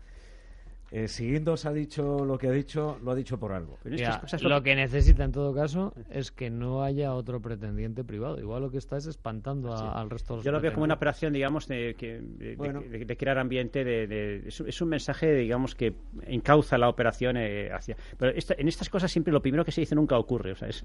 eh, 0.98 1.08
si 1.08 1.30
Guindos 1.30 1.66
ha 1.66 1.72
dicho 1.74 2.24
lo 2.24 2.38
que 2.38 2.48
ha 2.48 2.50
dicho, 2.52 2.98
lo 3.04 3.10
ha 3.10 3.14
dicho 3.14 3.38
por 3.38 3.52
algo. 3.52 3.76
Pero 3.82 3.96
estas 3.96 4.08
Mira, 4.14 4.20
cosas 4.22 4.42
lo 4.42 4.62
que 4.62 4.74
necesita 4.74 5.24
en 5.24 5.32
todo 5.32 5.54
caso 5.54 5.92
es 6.08 6.32
que 6.32 6.48
no 6.48 6.82
haya 6.82 7.12
otro 7.12 7.40
pretendiente 7.42 8.02
privado. 8.02 8.38
Igual 8.40 8.62
lo 8.62 8.70
que 8.70 8.78
está 8.78 8.96
es 8.96 9.06
espantando 9.06 9.74
a- 9.74 10.00
al 10.00 10.08
resto 10.08 10.32
de 10.32 10.36
los 10.38 10.44
Yo 10.46 10.52
lo 10.52 10.60
veo 10.60 10.72
como 10.72 10.84
una 10.84 10.94
operación, 10.94 11.34
digamos, 11.34 11.68
de, 11.68 11.94
que- 11.98 12.20
de- 12.20 12.46
de- 12.50 12.56
Bueno. 12.56 12.80
de- 12.80 13.04
de 13.04 13.16
crear 13.16 13.36
ambiente. 13.38 13.84
De, 13.84 14.06
de- 14.06 14.48
es, 14.48 14.58
un- 14.60 14.68
es 14.68 14.80
un 14.80 14.88
mensaje, 14.88 15.34
digamos, 15.34 15.74
que 15.74 15.94
encauza 16.26 16.78
la 16.78 16.88
operación 16.88 17.36
eh, 17.36 17.70
hacia. 17.72 17.94
Pero 18.16 18.32
esta- 18.32 18.54
en 18.56 18.66
estas 18.68 18.88
cosas 18.88 19.10
siempre 19.12 19.32
lo 19.32 19.42
primero 19.42 19.64
que 19.66 19.72
se 19.72 19.82
dice 19.82 19.94
nunca 19.94 20.18
ocurre. 20.18 20.52
O 20.52 20.56
sea, 20.56 20.68
es, 20.68 20.84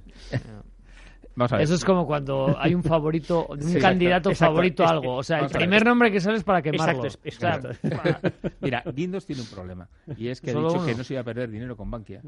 Vamos 1.35 1.51
a 1.53 1.57
ver. 1.57 1.63
Eso 1.63 1.75
es 1.75 1.85
como 1.85 2.05
cuando 2.05 2.55
hay 2.59 2.73
un 2.75 2.83
favorito, 2.83 3.47
un 3.49 3.61
Sí, 3.61 3.79
candidato 3.79 4.29
exacto, 4.31 4.53
favorito 4.53 4.83
a 4.83 4.89
algo. 4.89 5.15
O 5.15 5.23
sea, 5.23 5.39
el 5.39 5.49
primer 5.49 5.85
nombre 5.85 6.11
que 6.11 6.19
sale 6.19 6.37
es 6.37 6.43
para 6.43 6.61
quemarlo. 6.61 7.05
Exacto. 7.23 7.69
Mira, 8.61 8.83
Guindos 8.93 9.25
tiene 9.25 9.41
un 9.41 9.47
problema. 9.47 9.87
Y 10.17 10.27
es 10.27 10.41
que 10.41 10.51
ha 10.51 10.53
dicho 10.53 10.73
uno. 10.73 10.85
que 10.85 10.95
no 10.95 11.03
se 11.03 11.13
iba 11.13 11.21
a 11.21 11.25
perder 11.25 11.49
dinero 11.49 11.75
con 11.77 11.89
Bankia. 11.89 12.21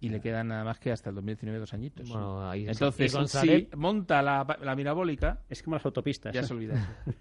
Y 0.00 0.10
le 0.10 0.20
quedan 0.20 0.46
nada 0.48 0.62
más 0.62 0.78
que 0.78 0.92
hasta 0.92 1.10
el 1.10 1.16
2019 1.16 1.58
dos 1.58 1.74
añitos. 1.74 2.08
Bueno, 2.08 2.48
ahí. 2.48 2.68
Entonces, 2.68 3.12
si 3.32 3.68
monta 3.76 4.22
la, 4.22 4.46
la 4.62 4.76
mirabólica, 4.76 5.40
es 5.48 5.60
como 5.62 5.74
las 5.74 5.84
autopistas. 5.84 6.32
ya 6.32 6.44
se 6.44 6.54
olvida. 6.54 6.74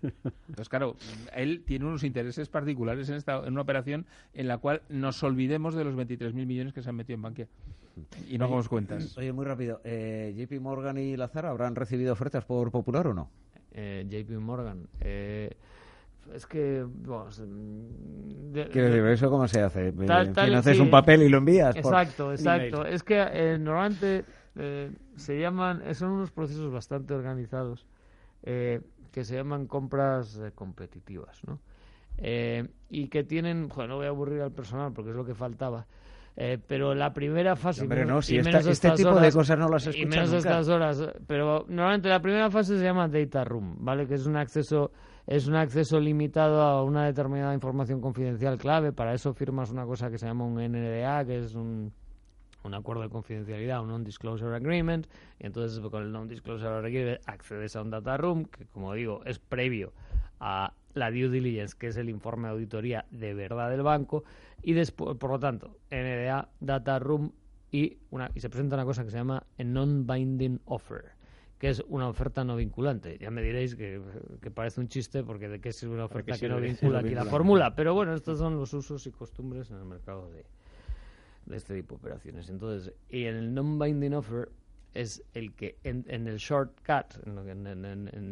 Entonces, 0.04 0.70
claro, 0.70 0.96
él 1.36 1.64
tiene 1.66 1.86
unos 1.86 2.04
intereses 2.04 2.50
particulares 2.50 3.10
en, 3.10 3.16
esta, 3.16 3.38
en 3.46 3.54
una 3.54 3.62
operación 3.62 4.06
en 4.34 4.48
la 4.48 4.60
cual 4.60 4.84
nos 4.90 5.24
olvidemos 5.24 5.74
de 5.74 5.86
los 5.86 5.96
23.000 5.96 6.34
millones 6.46 6.74
que 6.74 6.84
se 6.84 6.90
han 6.90 6.96
metido 6.96 7.16
en 7.16 7.22
Bankia. 7.24 7.48
Y 8.30 8.38
no 8.38 8.46
hagamos 8.46 8.70
cuentas. 8.70 9.12
Oye, 9.18 9.34
muy 9.34 9.46
rápido, 9.46 9.82
eh, 9.84 10.36
JP 10.38 10.62
Morgan 10.62 11.00
y 11.00 11.18
Lazar 11.18 11.48
habrán 11.48 11.76
recibido 11.76 12.14
ofertas 12.14 12.46
por 12.46 12.70
Popular 12.70 13.08
o 13.08 13.14
no? 13.16 13.32
eh, 13.72 14.06
JP 14.08 14.40
Morgan. 14.40 14.88
eh, 15.02 15.50
es 16.34 16.46
que. 16.46 16.84
bueno, 16.84 17.32
se- 17.32 17.44
mm, 17.44 18.52
de- 18.54 18.68
Quiero 18.70 18.88
decir, 18.90 19.06
¿eso 19.06 19.30
cómo 19.30 19.48
se 19.48 19.62
hace? 19.62 19.90
Eh, 19.90 19.94
Tal- 20.06 20.34
y 20.50 20.54
haces 20.54 20.80
un 20.80 20.90
papel 20.90 21.24
y 21.24 21.30
lo 21.30 21.38
envías. 21.40 21.76
por- 21.76 21.94
Exacto, 21.94 22.32
exacto. 22.32 22.78
email. 22.82 22.94
Es 22.94 23.04
que 23.04 23.26
eh, 23.32 23.58
normalmente 23.60 24.26
eh, 24.56 24.92
se 25.16 25.40
llaman, 25.40 25.82
eh, 25.86 25.94
son 25.94 26.12
unos 26.12 26.32
procesos 26.32 26.72
bastante 26.72 27.14
organizados 27.14 27.86
eh, 28.44 28.82
que 29.12 29.24
se 29.24 29.36
llaman 29.36 29.68
compras 29.68 30.38
eh, 30.44 30.52
competitivas, 30.54 31.42
¿no? 31.46 31.60
Eh, 32.18 32.68
y 32.90 33.08
que 33.10 33.24
tienen, 33.24 33.68
bueno, 33.68 33.90
no 33.90 33.96
voy 33.98 34.06
a 34.06 34.10
aburrir 34.10 34.42
al 34.42 34.52
personal 34.52 34.92
porque 34.94 35.12
es 35.12 35.16
lo 35.16 35.26
que 35.26 35.36
faltaba. 35.36 35.86
eh, 36.40 36.60
pero 36.68 36.94
la 36.94 37.14
primera 37.14 37.56
fase 37.56 37.82
y 37.82 37.84
Hombre, 37.84 38.06
no, 38.06 38.22
si 38.22 38.36
y 38.36 38.38
esta- 38.38 38.50
menos 38.52 38.62
este 38.68 38.72
estas 38.90 38.96
tipo 39.00 39.20
de 39.20 39.32
cosas 39.32 39.58
no 39.58 39.70
las 39.70 39.88
y 39.88 39.90
escuchas 39.90 40.10
menos 40.10 40.30
nunca. 40.30 40.38
estas 40.38 40.68
horas 40.68 41.00
eh, 41.02 41.14
pero 41.26 41.66
normalmente 41.68 42.10
la 42.10 42.22
primera 42.22 42.52
fase 42.52 42.78
se 42.78 42.84
llama 42.84 43.08
data 43.08 43.44
room 43.44 43.76
vale 43.80 44.06
que 44.06 44.14
es 44.14 44.28
un 44.28 44.36
acceso 44.36 44.92
es 45.28 45.48
un 45.48 45.56
acceso 45.56 46.00
limitado 46.00 46.62
a 46.62 46.84
una 46.84 47.06
determinada 47.06 47.54
información 47.54 48.02
confidencial 48.02 48.58
clave. 48.58 48.94
Para 48.94 49.14
eso 49.14 49.34
firmas 49.34 49.70
una 49.70 49.86
cosa 49.86 50.10
que 50.10 50.18
se 50.18 50.26
llama 50.26 50.46
un 50.46 50.56
NDA 50.56 51.26
que 51.26 51.40
es 51.40 51.54
un 51.54 51.92
un 52.68 52.74
acuerdo 52.74 53.02
de 53.02 53.10
confidencialidad, 53.10 53.82
un 53.82 53.90
non-disclosure 53.90 54.56
agreement, 54.56 55.08
y 55.40 55.46
entonces 55.46 55.80
con 55.80 56.04
el 56.04 56.12
non-disclosure 56.12 56.76
agreement 56.76 57.22
accedes 57.26 57.76
a 57.76 57.82
un 57.82 57.90
data 57.90 58.18
room, 58.18 58.46
que 58.46 58.66
como 58.66 58.94
digo, 58.94 59.24
es 59.26 59.40
previo 59.40 59.94
a 60.40 60.74
la 60.94 61.10
due 61.10 61.30
diligence, 61.30 61.76
que 61.78 61.88
es 61.88 61.98
el 61.98 62.10
informe 62.10 62.48
de 62.48 62.54
auditoría 62.54 63.06
de 63.12 63.34
verdad 63.34 63.70
del 63.70 63.82
banco, 63.84 64.24
y 64.62 64.74
después, 64.74 65.18
por 65.18 65.32
lo 65.32 65.40
tanto, 65.40 65.78
NDA, 65.90 66.50
data 66.60 67.00
room, 67.00 67.32
y, 67.72 67.98
una, 68.12 68.32
y 68.34 68.40
se 68.40 68.50
presenta 68.50 68.76
una 68.76 68.86
cosa 68.86 69.04
que 69.04 69.12
se 69.12 69.18
llama 69.18 69.44
non-binding 69.58 70.62
offer, 70.66 71.17
que 71.60 71.70
es 71.70 71.84
una 71.88 72.08
oferta 72.08 72.44
no 72.44 72.56
vinculante. 72.56 73.18
Ya 73.20 73.32
me 73.32 73.42
diréis 73.42 73.76
que, 73.76 74.02
que 74.42 74.52
parece 74.52 74.80
un 74.80 74.88
chiste, 74.90 75.24
porque 75.24 75.50
de 75.50 75.60
qué 75.60 75.72
sirve 75.74 75.96
una 75.96 76.06
oferta 76.06 76.34
que 76.40 76.50
no 76.50 76.56
vincula 76.82 77.00
aquí 77.00 77.16
la 77.16 77.22
fórmula, 77.32 77.76
pero 77.76 77.94
bueno, 77.94 78.14
estos 78.14 78.38
son 78.40 78.58
los 78.58 78.74
usos 78.74 79.08
y 79.08 79.12
costumbres 79.12 79.72
en 79.72 79.78
el 79.78 79.86
mercado 79.86 80.30
de, 80.30 80.46
de 81.48 81.58
este 81.58 81.76
tipo 81.76 81.96
de 81.96 82.00
operaciones. 82.02 82.50
Entonces, 82.50 82.94
y 83.10 83.26
en 83.26 83.36
el 83.36 83.54
non-binding 83.56 84.14
offer 84.14 84.50
es 84.94 85.24
el 85.34 85.54
que 85.54 85.78
en, 85.84 86.06
en 86.08 86.28
el 86.28 86.38
shortcut, 86.38 87.26
en, 87.26 87.68
en, 87.68 87.86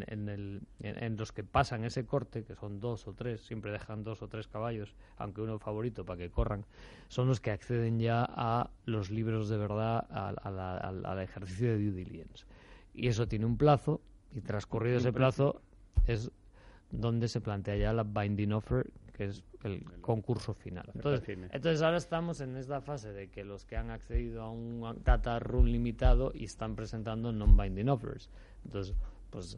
en- 0.08 0.30
el- 0.30 0.62
en- 0.80 1.18
los 1.18 1.32
que 1.32 1.44
pasan 1.44 1.84
ese 1.84 2.06
corte, 2.06 2.44
que 2.44 2.56
son 2.56 2.80
dos 2.80 3.08
o 3.08 3.14
tres, 3.14 3.42
siempre 3.42 3.72
dejan 3.72 4.04
dos 4.04 4.22
o 4.24 4.28
tres 4.28 4.48
caballos, 4.48 4.96
aunque 5.18 5.42
uno 5.42 5.60
favorito 5.60 6.06
para 6.06 6.18
que 6.18 6.30
corran, 6.32 6.66
son 7.08 7.28
los 7.28 7.40
que 7.40 7.52
acceden 7.52 8.00
ya 8.00 8.26
a 8.28 8.70
los 8.86 9.10
libros 9.12 9.48
de 9.50 9.58
verdad, 9.58 10.06
a- 10.10 10.30
a 10.30 10.52
la- 10.52 10.78
al, 10.78 11.06
al 11.06 11.20
ejercicio 11.22 11.68
de 11.70 11.78
due 11.78 11.92
diligence. 11.92 12.46
Y 12.96 13.08
eso 13.08 13.28
tiene 13.28 13.46
un 13.46 13.58
plazo, 13.58 14.02
y 14.34 14.42
transcurrido 14.42 14.98
ese 14.98 15.12
plazo 15.12 15.62
es 16.08 16.32
donde 16.92 17.28
se 17.28 17.42
plantea 17.42 17.76
ya 17.76 17.94
la 17.94 18.04
binding 18.04 18.54
offer, 18.54 18.90
que 19.14 19.26
es 19.26 19.44
el 19.64 19.84
concurso 20.02 20.54
final. 20.54 20.90
Entonces, 20.94 21.38
entonces 21.52 21.82
ahora 21.82 21.98
estamos 21.98 22.42
en 22.42 22.56
esta 22.56 22.82
fase 22.82 23.12
de 23.12 23.30
que 23.30 23.44
los 23.44 23.66
que 23.66 23.76
han 23.78 23.90
accedido 23.90 24.44
a 24.44 24.52
un 24.52 25.02
data 25.04 25.40
room 25.40 25.66
limitado 25.66 26.32
y 26.34 26.46
están 26.46 26.76
presentando 26.76 27.32
non-binding 27.32 27.90
offers. 27.90 28.30
Entonces, 28.64 28.96
pues 29.30 29.58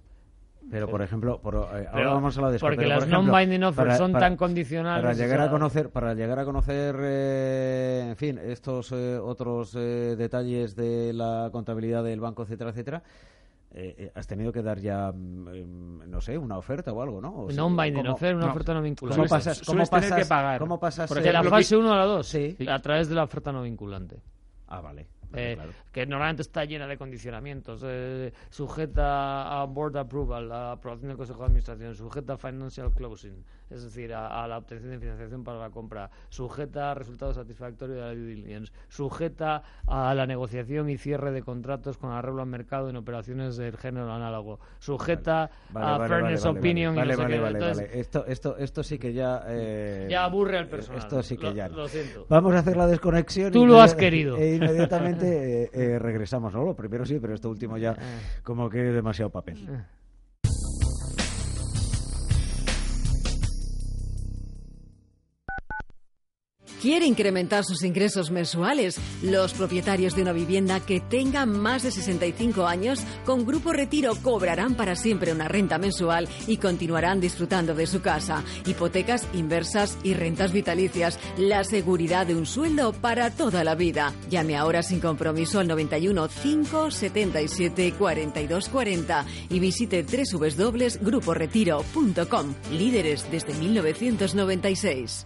Pero, 0.69 0.89
por 0.89 1.01
ejemplo, 1.01 1.39
por, 1.39 1.55
eh, 1.55 1.57
ahora 1.59 1.91
Pero- 1.93 2.13
vamos 2.13 2.37
a 2.37 2.41
la 2.41 2.51
después, 2.51 2.71
porque 2.71 2.77
pero, 2.77 2.89
las 2.89 2.99
por 2.99 3.07
ejemplo, 3.07 3.31
non-binding 3.31 3.63
offers 3.63 3.75
para- 3.87 3.97
son 3.97 4.11
para- 4.11 4.25
tan 4.27 4.35
condicionales. 4.37 5.01
Para 5.01 5.13
o 5.13 5.17
llegar 5.17 5.39
a 5.39 5.43
sea, 5.43 5.51
conocer, 5.51 5.89
para 5.91 6.13
llegar 6.13 6.39
a 6.39 6.45
conocer, 6.45 6.95
eh, 6.99 8.05
en 8.09 8.15
fin, 8.17 8.37
estos 8.37 8.91
eh, 8.91 9.17
otros 9.17 9.73
eh, 9.75 10.15
detalles 10.17 10.75
de 10.75 11.13
la 11.13 11.49
contabilidad 11.53 12.03
del 12.03 12.19
banco, 12.19 12.43
etcétera, 12.43 12.71
etcétera, 12.71 13.01
eh, 13.71 13.95
eh, 13.97 14.11
has 14.15 14.27
tenido 14.27 14.51
que 14.51 14.61
dar 14.61 14.79
ya, 14.79 15.11
mm, 15.13 15.47
em, 15.55 16.09
no 16.09 16.19
sé, 16.19 16.37
una 16.37 16.57
oferta 16.57 16.91
o 16.91 17.01
algo, 17.01 17.21
¿no? 17.21 17.43
O 17.43 17.47
sea, 17.49 17.57
No 17.57 17.67
un 17.67 17.77
binding 17.77 18.03
¿cómo- 18.03 18.13
offer, 18.15 18.35
una 18.35 18.45
no. 18.47 18.51
oferta 18.51 18.73
no 18.73 18.81
vinculante. 18.81 19.17
¿Cómo 19.21 19.29
pasas, 19.29 19.61
cómo 19.65 19.85
pasas, 19.85 20.19
que 20.19 20.25
pagar. 20.25 20.59
¿Cómo 20.59 20.79
pasas? 20.79 21.07
Por 21.07 21.19
eh, 21.19 21.21
de 21.21 21.31
la 21.33 21.39
ejemplo, 21.39 21.57
fase 21.59 21.77
1 21.77 21.93
a 21.93 21.97
la 21.97 22.05
2, 22.05 22.27
Sí. 22.27 22.57
a 22.67 22.79
través 22.81 23.07
de 23.07 23.15
la 23.15 23.23
oferta 23.23 23.51
no 23.53 23.61
vinculante. 23.61 24.21
Ah, 24.67 24.81
vale. 24.81 25.07
Eh, 25.33 25.55
claro. 25.55 25.71
que 25.91 26.05
normalmente 26.05 26.41
está 26.41 26.63
llena 26.63 26.87
de 26.87 26.97
condicionamientos, 26.97 27.81
eh, 27.83 28.31
sujeta 28.49 29.61
a 29.61 29.65
board 29.65 29.97
approval, 29.97 30.51
a 30.51 30.71
aprobación 30.73 31.09
del 31.09 31.17
Consejo 31.17 31.39
de 31.39 31.45
Administración, 31.45 31.95
sujeta 31.95 32.33
a 32.33 32.37
financial 32.37 32.91
closing, 32.93 33.43
es 33.69 33.83
decir, 33.83 34.13
a, 34.13 34.43
a 34.43 34.47
la 34.47 34.57
obtención 34.57 34.91
de 34.91 34.99
financiación 34.99 35.43
para 35.43 35.59
la 35.59 35.69
compra, 35.69 36.09
sujeta 36.29 36.91
a 36.91 36.93
resultado 36.93 37.33
satisfactorio 37.33 37.95
de 37.95 38.01
la 38.01 38.13
due 38.13 38.25
diligence, 38.25 38.71
sujeta 38.87 39.63
a 39.85 40.13
la 40.13 40.25
negociación 40.25 40.89
y 40.89 40.97
cierre 40.97 41.31
de 41.31 41.41
contratos 41.43 41.97
con 41.97 42.11
arreglo 42.11 42.41
al 42.41 42.47
mercado 42.47 42.89
en 42.89 42.95
operaciones 42.95 43.57
del 43.57 43.77
género 43.77 44.11
análogo, 44.11 44.59
sujeta 44.79 45.49
Vale, 45.71 46.03
a 46.03 46.07
fairness 46.07 46.43
vale, 46.45 46.59
opinion 46.59 46.95
y 46.95 46.99
no 46.99 47.05
sé 47.05 47.15
vale, 47.15 47.27
qué. 47.39 47.45
Entonces, 47.47 47.77
vale. 47.77 47.99
Esto, 47.99 48.25
esto, 48.25 48.57
esto 48.57 48.83
sí 48.83 48.97
que 48.97 49.13
ya... 49.13 49.43
eh, 49.47 50.07
ya 50.09 50.23
aburre 50.23 50.57
al 50.57 50.67
personal. 50.67 50.99
Esto 50.99 51.21
sí 51.23 51.37
que 51.37 51.47
Lo- 51.47 51.53
ya... 51.53 51.67
Lo 51.67 51.87
siento. 51.87 52.25
Vamos 52.29 52.53
a 52.55 52.59
hacer 52.59 52.77
la 52.77 52.87
desconexión. 52.87 53.51
Tú 53.51 53.65
lo 53.65 53.81
has 53.81 53.95
querido. 53.95 54.37
E 54.37 54.55
inmediatamente 54.55 55.63
eh, 55.63 55.69
eh, 55.73 55.99
regresamos. 55.99 56.53
No, 56.53 56.63
lo 56.63 56.75
primero 56.75 57.05
sí, 57.05 57.19
pero 57.19 57.33
esto 57.33 57.49
último 57.49 57.77
ya 57.77 57.91
Eh. 57.93 58.41
como 58.43 58.69
que 58.69 58.87
es 58.89 58.93
demasiado 58.93 59.29
papel. 59.29 59.57
¿Quiere 66.81 67.05
incrementar 67.07 67.63
sus 67.63 67.83
ingresos 67.83 68.29
mensuales? 68.29 68.99
Los 69.23 69.53
propietarios 69.53 70.15
de 70.15 70.21
una 70.21 70.31
vivienda 70.31 70.79
que 70.79 70.99
tengan 70.99 71.49
más 71.49 71.81
de 71.81 71.89
65 71.89 72.67
años 72.67 72.99
con 73.25 73.47
Grupo 73.47 73.73
Retiro 73.73 74.13
cobrarán 74.21 74.75
para 74.75 74.95
siempre 74.95 75.31
una 75.31 75.47
renta 75.47 75.79
mensual 75.79 76.29
y 76.45 76.57
continuarán 76.57 77.19
disfrutando 77.19 77.73
de 77.73 77.87
su 77.87 78.01
casa. 78.01 78.43
Hipotecas 78.67 79.27
inversas 79.33 79.97
y 80.03 80.13
rentas 80.13 80.51
vitalicias. 80.51 81.17
La 81.37 81.63
seguridad 81.63 82.27
de 82.27 82.35
un 82.35 82.45
sueldo 82.45 82.93
para 82.93 83.31
toda 83.31 83.63
la 83.63 83.73
vida. 83.73 84.13
Llame 84.29 84.55
ahora 84.55 84.83
sin 84.83 84.99
compromiso 84.99 85.59
al 85.59 85.67
91 85.67 86.27
577 86.27 87.95
42 87.97 88.69
40 88.69 89.25
y 89.49 89.59
visite 89.59 90.03
www.gruporetiro.com. 90.03 92.53
Líderes 92.71 93.25
desde 93.31 93.55
1996. 93.55 95.25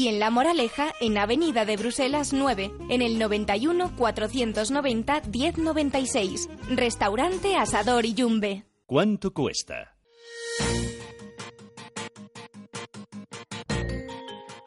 y 0.01 0.07
en 0.07 0.19
La 0.19 0.31
Moraleja, 0.31 0.93
en 0.99 1.15
Avenida 1.19 1.63
de 1.63 1.77
Bruselas 1.77 2.33
9, 2.33 2.71
en 2.89 3.03
el 3.03 3.19
91 3.19 3.95
490 3.95 5.21
1096. 5.31 6.49
Restaurante 6.69 7.55
Asador 7.55 8.05
y 8.05 8.15
Yumbe. 8.15 8.65
¿Cuánto 8.87 9.31
cuesta? 9.31 9.95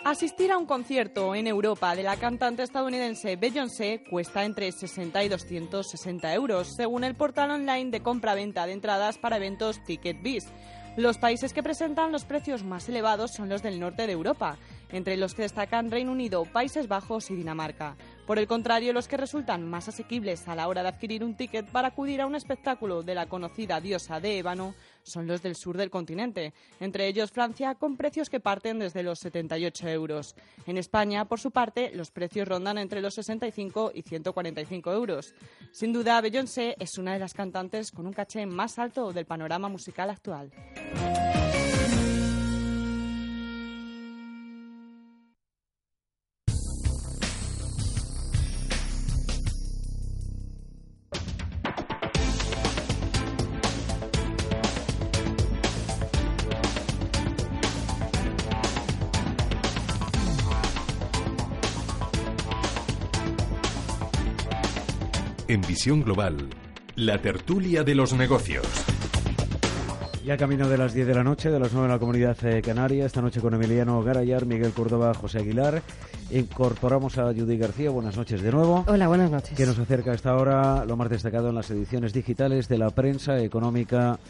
Asistir 0.05 0.53
a 0.53 0.59
un 0.59 0.66
concierto 0.66 1.35
en 1.35 1.49
Europa 1.49 1.97
de 1.97 2.05
la 2.05 2.16
cantante 2.16 2.62
estadounidense 2.62 3.35
Beyoncé 3.35 4.05
cuesta 4.09 4.44
entre 4.44 4.70
60 4.70 5.25
y 5.25 5.29
260 5.29 6.33
euros, 6.33 6.77
según 6.77 7.03
el 7.03 7.16
portal 7.16 7.51
online 7.51 7.90
de 7.90 8.03
compra-venta 8.03 8.66
de 8.66 8.75
entradas 8.75 9.18
para 9.18 9.38
eventos 9.38 9.83
TicketBiz. 9.85 10.44
Los 10.97 11.18
países 11.18 11.53
que 11.53 11.64
presentan 11.64 12.12
los 12.12 12.25
precios 12.25 12.62
más 12.62 12.88
elevados 12.88 13.33
son 13.33 13.49
los 13.49 13.64
del 13.64 13.81
norte 13.81 14.07
de 14.07 14.12
Europa, 14.12 14.59
entre 14.95 15.17
los 15.17 15.35
que 15.35 15.43
destacan 15.43 15.91
Reino 15.91 16.13
Unido, 16.13 16.45
Países 16.45 16.87
Bajos 16.87 17.29
y 17.31 17.35
Dinamarca. 17.35 17.97
Por 18.27 18.39
el 18.39 18.47
contrario, 18.47 18.93
los 18.93 19.09
que 19.09 19.17
resultan 19.17 19.69
más 19.69 19.89
asequibles 19.89 20.47
a 20.49 20.55
la 20.55 20.69
hora 20.69 20.83
de 20.83 20.89
adquirir 20.89 21.25
un 21.25 21.37
ticket 21.37 21.67
para 21.67 21.89
acudir 21.89 22.21
a 22.23 22.27
un 22.27 22.37
espectáculo 22.37 23.03
de 23.03 23.15
la 23.15 23.27
conocida 23.27 23.81
diosa 23.81 24.21
de 24.21 24.39
ébano 24.39 24.75
son 25.03 25.27
los 25.27 25.43
del 25.43 25.57
sur 25.57 25.77
del 25.77 25.91
continente, 25.91 26.55
entre 26.81 27.09
ellos 27.09 27.33
Francia, 27.33 27.75
con 27.75 27.97
precios 27.97 28.31
que 28.31 28.41
parten 28.41 28.79
desde 28.79 29.03
los 29.03 29.19
78 29.19 29.89
euros. 29.89 30.37
En 30.67 30.79
España, 30.79 31.27
por 31.27 31.41
su 31.41 31.51
parte, 31.51 31.91
los 31.93 32.11
precios 32.11 32.49
rondan 32.49 32.79
entre 32.79 33.03
los 33.03 33.15
65 33.15 33.93
y 33.95 34.03
145 34.03 34.93
euros. 34.93 35.35
Sin 35.73 35.93
duda, 35.93 36.21
Beyoncé 36.21 36.77
es 36.79 36.97
una 36.99 37.13
de 37.13 37.19
las 37.19 37.35
cantantes 37.35 37.91
con 37.91 38.07
un 38.07 38.13
caché 38.13 38.47
más 38.47 38.79
alto 38.79 39.13
del 39.13 39.27
panorama 39.27 39.69
musical 39.69 40.09
actual. 40.09 40.51
Visión 65.75 66.05
Global, 66.05 66.37
la 66.95 67.21
tertulia 67.21 67.83
de 67.83 67.97
los 67.97 68.13
negocios. 68.13 68.65
Ya 70.25 70.37
camino 70.37 70.69
de 70.69 70.79
las 70.79 70.95
10 70.95 71.09
de 71.09 71.15
la 71.17 71.25
noche, 71.25 71.51
de 71.51 71.59
las 71.59 71.73
9 71.73 71.87
en 71.87 71.93
la 71.93 71.99
comunidad 71.99 72.37
eh, 72.47 72.63
canaria, 72.63 73.05
esta 73.05 73.21
noche 73.21 73.41
con 73.41 73.55
Emiliano 73.55 74.01
Garayar, 74.01 74.47
Miguel 74.47 74.71
Córdoba, 74.71 75.13
José 75.15 75.41
Aguilar. 75.41 75.83
Incorporamos 76.31 77.19
a 77.19 77.25
Judy 77.35 77.59
García, 77.59 77.91
buenas 77.91 78.17
noches 78.17 78.41
de 78.41 78.53
nuevo. 78.53 78.85
Hola, 78.87 79.09
buenas 79.09 79.33
noches. 79.33 79.57
Que 79.57 79.67
nos 79.67 79.77
acerca 79.77 80.13
a 80.13 80.15
esta 80.15 80.37
hora 80.37 80.85
lo 80.85 80.97
más 80.97 81.11
destacado 81.11 81.49
en 81.49 81.57
las 81.57 81.69
ediciones 81.73 82.13
digitales 82.13 82.69
de 82.69 82.79
la 82.79 82.91
prensa 82.91 83.41
económica 83.41 84.21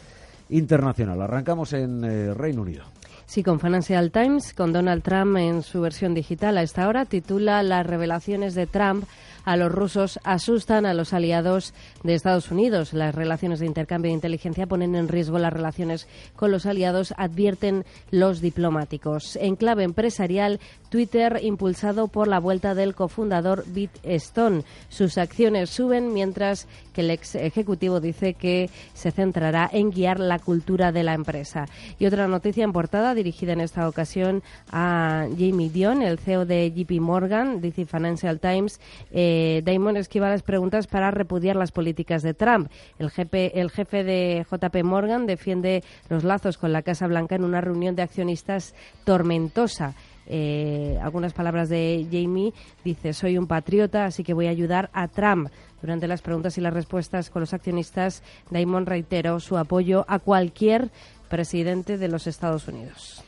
internacional. 0.48 1.20
Arrancamos 1.20 1.74
en 1.74 2.04
eh, 2.04 2.32
Reino 2.32 2.62
Unido. 2.62 2.84
Sí, 3.26 3.42
con 3.42 3.60
Financial 3.60 4.10
Times, 4.10 4.54
con 4.54 4.72
Donald 4.72 5.02
Trump 5.02 5.36
en 5.36 5.62
su 5.62 5.82
versión 5.82 6.14
digital 6.14 6.56
a 6.56 6.62
esta 6.62 6.88
hora, 6.88 7.04
titula 7.04 7.62
Las 7.62 7.86
revelaciones 7.86 8.54
de 8.54 8.66
Trump 8.66 9.04
a 9.44 9.56
los 9.56 9.70
rusos 9.70 10.18
asustan 10.24 10.86
a 10.86 10.94
los 10.94 11.12
aliados 11.12 11.74
de 12.02 12.14
Estados 12.14 12.50
Unidos. 12.50 12.92
Las 12.92 13.14
relaciones 13.14 13.60
de 13.60 13.66
intercambio 13.66 14.10
de 14.10 14.14
inteligencia 14.14 14.66
ponen 14.66 14.94
en 14.94 15.08
riesgo 15.08 15.38
las 15.38 15.52
relaciones 15.52 16.08
con 16.36 16.50
los 16.50 16.66
aliados, 16.66 17.14
advierten 17.16 17.84
los 18.10 18.40
diplomáticos. 18.40 19.36
En 19.36 19.56
clave 19.56 19.84
empresarial, 19.84 20.60
Twitter 20.88 21.40
impulsado 21.42 22.08
por 22.08 22.28
la 22.28 22.38
vuelta 22.38 22.74
del 22.74 22.94
cofundador 22.94 23.64
Bitstone. 23.66 24.62
Sus 24.88 25.18
acciones 25.18 25.70
suben 25.70 26.12
mientras 26.12 26.66
que 26.92 27.00
el 27.00 27.10
ex 27.10 27.34
ejecutivo 27.34 28.00
dice 28.00 28.34
que 28.34 28.70
se 28.94 29.10
centrará 29.10 29.68
en 29.72 29.90
guiar 29.90 30.20
la 30.20 30.38
cultura 30.38 30.92
de 30.92 31.02
la 31.02 31.14
empresa. 31.14 31.66
Y 31.98 32.06
otra 32.06 32.28
noticia 32.28 32.64
en 32.64 32.72
portada 32.72 33.14
dirigida 33.14 33.52
en 33.52 33.60
esta 33.60 33.88
ocasión 33.88 34.42
a 34.70 35.26
Jamie 35.36 35.70
Dion, 35.70 36.02
el 36.02 36.18
CEO 36.18 36.46
de 36.46 36.72
JP 36.74 37.00
Morgan, 37.00 37.60
dice 37.60 37.84
Financial 37.84 38.38
Times. 38.38 38.80
Eh, 39.10 39.33
Damon 39.64 39.96
esquiva 39.96 40.28
las 40.28 40.42
preguntas 40.42 40.86
para 40.86 41.10
repudiar 41.10 41.56
las 41.56 41.72
políticas 41.72 42.22
de 42.22 42.34
Trump. 42.34 42.70
El 42.98 43.10
jefe, 43.10 43.60
el 43.60 43.70
jefe 43.70 44.04
de 44.04 44.46
JP 44.50 44.84
Morgan 44.84 45.26
defiende 45.26 45.82
los 46.08 46.24
lazos 46.24 46.58
con 46.58 46.72
la 46.72 46.82
Casa 46.82 47.06
Blanca 47.06 47.34
en 47.36 47.44
una 47.44 47.60
reunión 47.60 47.96
de 47.96 48.02
accionistas 48.02 48.74
tormentosa. 49.04 49.94
Eh, 50.26 50.98
algunas 51.02 51.34
palabras 51.34 51.68
de 51.68 52.06
Jamie 52.10 52.54
dice 52.82 53.12
soy 53.12 53.36
un 53.36 53.46
patriota 53.46 54.06
así 54.06 54.24
que 54.24 54.32
voy 54.32 54.46
a 54.46 54.50
ayudar 54.50 54.88
a 54.94 55.06
Trump 55.08 55.50
durante 55.82 56.08
las 56.08 56.22
preguntas 56.22 56.56
y 56.56 56.62
las 56.62 56.72
respuestas 56.72 57.28
con 57.28 57.40
los 57.40 57.52
accionistas 57.52 58.22
Damon 58.50 58.86
reiteró 58.86 59.38
su 59.38 59.58
apoyo 59.58 60.06
a 60.08 60.18
cualquier 60.20 60.88
presidente 61.28 61.98
de 61.98 62.08
los 62.08 62.26
Estados 62.26 62.68
Unidos 62.68 63.22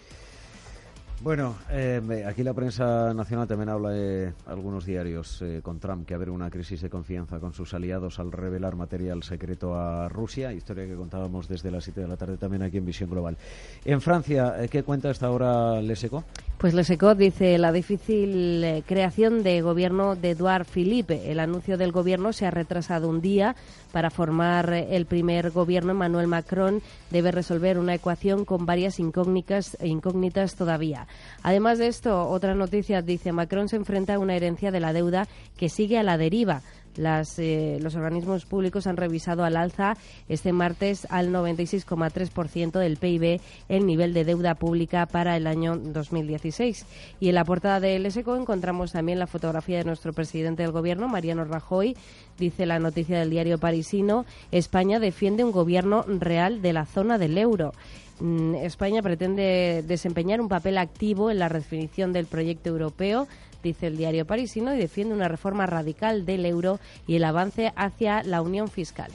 Bueno, 1.22 1.56
eh, 1.70 2.24
aquí 2.26 2.42
la 2.42 2.52
prensa 2.52 3.12
nacional 3.14 3.48
también 3.48 3.70
habla 3.70 3.90
de 3.90 4.32
algunos 4.46 4.84
diarios 4.84 5.40
eh, 5.42 5.60
con 5.62 5.80
Trump 5.80 6.06
que 6.06 6.14
haber 6.14 6.30
una 6.30 6.50
crisis 6.50 6.82
de 6.82 6.90
confianza 6.90 7.40
con 7.40 7.54
sus 7.54 7.72
aliados 7.74 8.20
al 8.20 8.30
revelar 8.30 8.76
material 8.76 9.22
secreto 9.22 9.74
a 9.74 10.08
Rusia, 10.08 10.52
historia 10.52 10.86
que 10.86 10.94
contábamos 10.94 11.48
desde 11.48 11.70
las 11.70 11.84
7 11.84 12.02
de 12.02 12.08
la 12.08 12.16
tarde 12.16 12.36
también 12.36 12.62
aquí 12.62 12.76
en 12.76 12.84
Visión 12.84 13.10
Global. 13.10 13.36
En 13.84 14.00
Francia, 14.00 14.54
eh, 14.62 14.68
¿qué 14.68 14.82
cuenta 14.82 15.10
hasta 15.10 15.26
ahora 15.26 15.80
Leseco? 15.80 16.22
Pues 16.58 16.72
Le 16.72 16.84
Secot 16.84 17.18
dice 17.18 17.58
la 17.58 17.70
difícil 17.70 18.64
eh, 18.64 18.82
creación 18.86 19.42
de 19.42 19.60
gobierno 19.60 20.16
de 20.16 20.30
Eduard 20.30 20.64
Philippe. 20.64 21.30
El 21.30 21.38
anuncio 21.38 21.76
del 21.76 21.92
gobierno 21.92 22.32
se 22.32 22.46
ha 22.46 22.50
retrasado 22.50 23.10
un 23.10 23.20
día 23.20 23.54
para 23.92 24.08
formar 24.08 24.72
el 24.72 25.04
primer 25.04 25.50
gobierno. 25.50 25.92
Emmanuel 25.92 26.28
Macron 26.28 26.80
debe 27.10 27.30
resolver 27.30 27.78
una 27.78 27.94
ecuación 27.94 28.46
con 28.46 28.64
varias 28.64 28.98
incógnitas, 29.00 29.76
incógnitas 29.82 30.54
todavía. 30.54 31.05
Además 31.42 31.78
de 31.78 31.88
esto, 31.88 32.28
otra 32.28 32.54
noticia 32.54 33.02
dice 33.02 33.32
Macron 33.32 33.68
se 33.68 33.76
enfrenta 33.76 34.14
a 34.14 34.18
una 34.18 34.36
herencia 34.36 34.70
de 34.70 34.80
la 34.80 34.92
deuda 34.92 35.28
que 35.56 35.68
sigue 35.68 35.98
a 35.98 36.02
la 36.02 36.18
deriva. 36.18 36.62
Eh, 36.98 37.78
los 37.82 37.94
organismos 37.94 38.46
públicos 38.46 38.86
han 38.86 38.96
revisado 38.96 39.44
al 39.44 39.56
alza 39.56 39.96
este 40.28 40.52
martes 40.52 41.06
al 41.10 41.30
96,3% 41.30 42.78
del 42.78 42.96
PIB 42.96 43.40
el 43.68 43.86
nivel 43.86 44.14
de 44.14 44.24
deuda 44.24 44.54
pública 44.54 45.06
para 45.06 45.36
el 45.36 45.46
año 45.46 45.76
2016. 45.76 46.86
Y 47.20 47.28
en 47.28 47.34
la 47.34 47.44
portada 47.44 47.80
del 47.80 48.10
SECO 48.10 48.36
encontramos 48.36 48.92
también 48.92 49.18
la 49.18 49.26
fotografía 49.26 49.78
de 49.78 49.84
nuestro 49.84 50.12
presidente 50.12 50.62
del 50.62 50.72
gobierno, 50.72 51.08
Mariano 51.08 51.44
Rajoy. 51.44 51.96
Dice 52.38 52.66
la 52.66 52.78
noticia 52.78 53.18
del 53.18 53.30
diario 53.30 53.58
parisino, 53.58 54.24
España 54.50 54.98
defiende 54.98 55.44
un 55.44 55.52
gobierno 55.52 56.02
real 56.02 56.62
de 56.62 56.72
la 56.72 56.86
zona 56.86 57.18
del 57.18 57.36
euro. 57.38 57.72
Mm, 58.20 58.54
España 58.56 59.02
pretende 59.02 59.84
desempeñar 59.86 60.40
un 60.40 60.48
papel 60.48 60.78
activo 60.78 61.30
en 61.30 61.38
la 61.38 61.48
redefinición 61.48 62.12
del 62.12 62.26
proyecto 62.26 62.70
europeo 62.70 63.28
dice 63.66 63.88
el 63.88 63.96
diario 63.96 64.26
parisino, 64.26 64.74
y 64.74 64.78
defiende 64.78 65.14
una 65.14 65.28
reforma 65.28 65.66
radical 65.66 66.24
del 66.24 66.46
euro 66.46 66.78
y 67.06 67.16
el 67.16 67.24
avance 67.24 67.72
hacia 67.76 68.22
la 68.22 68.42
unión 68.42 68.68
fiscal. 68.68 69.10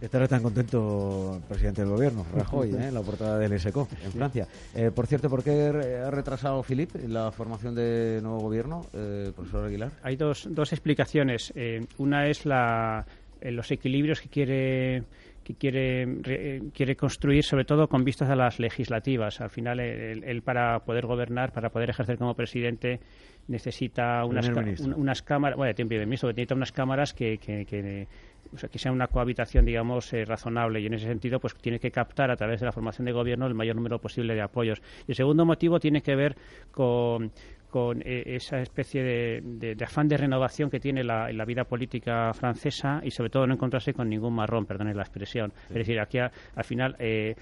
Estará 0.00 0.28
tan 0.28 0.42
contento 0.42 1.36
el 1.36 1.42
presidente 1.48 1.80
del 1.80 1.90
gobierno, 1.90 2.26
Rajoy, 2.34 2.70
¿eh? 2.74 2.88
en 2.88 2.94
la 2.94 3.00
portada 3.00 3.38
del 3.38 3.58
SECO, 3.58 3.88
en 4.04 4.12
Francia. 4.12 4.46
Eh, 4.74 4.90
por 4.94 5.06
cierto, 5.06 5.30
¿por 5.30 5.42
qué 5.42 5.68
ha 6.04 6.10
retrasado 6.10 6.62
Philippe 6.62 7.08
la 7.08 7.32
formación 7.32 7.74
de 7.74 8.20
nuevo 8.22 8.40
gobierno, 8.40 8.84
eh, 8.92 9.32
profesor 9.34 9.64
Aguilar? 9.64 9.92
Hay 10.02 10.16
dos, 10.16 10.48
dos 10.50 10.72
explicaciones. 10.72 11.52
una 11.96 12.26
es 12.26 12.44
la, 12.44 13.06
los 13.40 13.70
equilibrios 13.70 14.20
que 14.20 14.28
quiere 14.28 15.04
que 15.46 15.54
quiere, 15.54 16.70
quiere 16.74 16.96
construir, 16.96 17.44
sobre 17.44 17.64
todo 17.64 17.86
con 17.86 18.02
vistas 18.02 18.28
a 18.28 18.34
las 18.34 18.58
legislativas. 18.58 19.40
Al 19.40 19.50
final, 19.50 19.78
él, 19.78 20.42
para 20.42 20.80
poder 20.80 21.06
gobernar, 21.06 21.52
para 21.52 21.70
poder 21.70 21.90
ejercer 21.90 22.18
como 22.18 22.34
presidente, 22.34 22.98
necesita 23.46 24.24
unas, 24.24 24.48
unas 24.96 25.22
cámaras, 25.22 25.56
bueno, 25.56 25.72
tiene 25.72 26.04
ministro, 26.04 26.30
necesita 26.30 26.56
unas 26.56 26.72
cámaras 26.72 27.14
que, 27.14 27.38
que, 27.38 27.64
que 27.64 28.08
o 28.52 28.58
sea, 28.58 28.68
que 28.68 28.80
sea 28.80 28.90
una 28.90 29.06
cohabitación, 29.06 29.64
digamos, 29.64 30.12
eh, 30.12 30.24
razonable 30.24 30.80
y 30.80 30.86
en 30.86 30.94
ese 30.94 31.06
sentido, 31.06 31.38
pues 31.38 31.54
tiene 31.54 31.78
que 31.78 31.92
captar 31.92 32.32
a 32.32 32.36
través 32.36 32.58
de 32.58 32.66
la 32.66 32.72
formación 32.72 33.04
de 33.04 33.12
gobierno 33.12 33.46
el 33.46 33.54
mayor 33.54 33.76
número 33.76 34.00
posible 34.00 34.34
de 34.34 34.42
apoyos. 34.42 34.82
Y 35.06 35.12
el 35.12 35.14
segundo 35.14 35.44
motivo 35.44 35.78
tiene 35.78 36.02
que 36.02 36.16
ver 36.16 36.36
con, 36.72 37.30
con 37.76 38.00
eh, 38.00 38.22
esa 38.36 38.58
especie 38.62 39.02
de, 39.02 39.76
afán 39.84 40.08
de 40.08 40.16
renovación 40.16 40.70
que 40.70 40.80
tiene 40.80 41.04
la, 41.04 41.30
la, 41.30 41.44
vida 41.44 41.64
política 41.64 42.32
francesa 42.32 43.02
y 43.04 43.10
sobre 43.10 43.28
todo 43.28 43.46
no 43.46 43.52
encontrarse 43.52 43.92
con 43.92 44.08
ningún 44.08 44.32
marrón, 44.32 44.64
perdone 44.64 44.94
la 44.94 45.02
expresión. 45.02 45.52
Es 45.68 45.74
decir, 45.74 46.00
aquí 46.00 46.16
al 46.16 46.64
final 46.64 46.96
eh, 46.98 47.34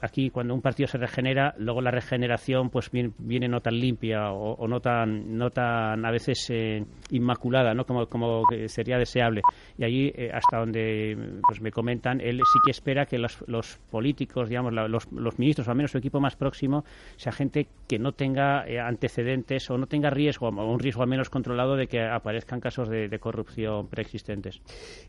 aquí 0.00 0.30
cuando 0.30 0.54
un 0.54 0.62
partido 0.62 0.86
se 0.86 0.98
regenera, 0.98 1.54
luego 1.58 1.80
la 1.80 1.90
regeneración 1.90 2.70
pues 2.70 2.90
viene, 2.90 3.48
no 3.48 3.60
tan 3.60 3.78
limpia 3.78 4.32
o, 4.32 4.66
no 4.66 4.80
tan 4.80 5.36
no 5.36 5.50
tan 5.50 6.04
a 6.04 6.10
veces 6.10 6.46
eh, 6.50 6.84
inmaculada, 7.10 7.74
¿no? 7.74 7.84
Como, 7.84 8.06
como 8.06 8.42
sería 8.66 8.98
deseable. 8.98 9.42
Y 9.78 9.84
allí 9.84 10.12
eh, 10.14 10.30
hasta 10.32 10.58
donde 10.58 11.40
pues 11.46 11.60
me 11.60 11.70
comentan, 11.70 12.20
él 12.20 12.38
sí 12.38 12.58
que 12.64 12.70
espera 12.70 13.06
que 13.06 13.18
los, 13.18 13.42
los 13.46 13.78
políticos, 13.90 14.48
digamos, 14.48 14.72
los, 14.72 15.10
los, 15.12 15.38
ministros 15.38 15.68
o 15.68 15.70
al 15.70 15.76
menos 15.76 15.90
su 15.90 15.98
equipo 15.98 16.20
más 16.20 16.36
próximo 16.36 16.84
sea 17.16 17.32
gente 17.32 17.66
que 17.86 17.98
no 17.98 18.12
tenga 18.12 18.66
eh, 18.66 18.80
antecedentes 18.80 19.70
o 19.70 19.78
no 19.78 19.86
tenga 19.86 20.10
riesgo 20.10 20.48
o 20.48 20.72
un 20.72 20.78
riesgo 20.78 21.02
al 21.02 21.08
menos 21.08 21.30
controlado 21.30 21.76
de 21.76 21.86
que 21.86 22.00
aparezcan 22.02 22.60
casos 22.60 22.88
de, 22.88 23.16
corrupción 23.18 23.88
preexistentes. 23.88 24.60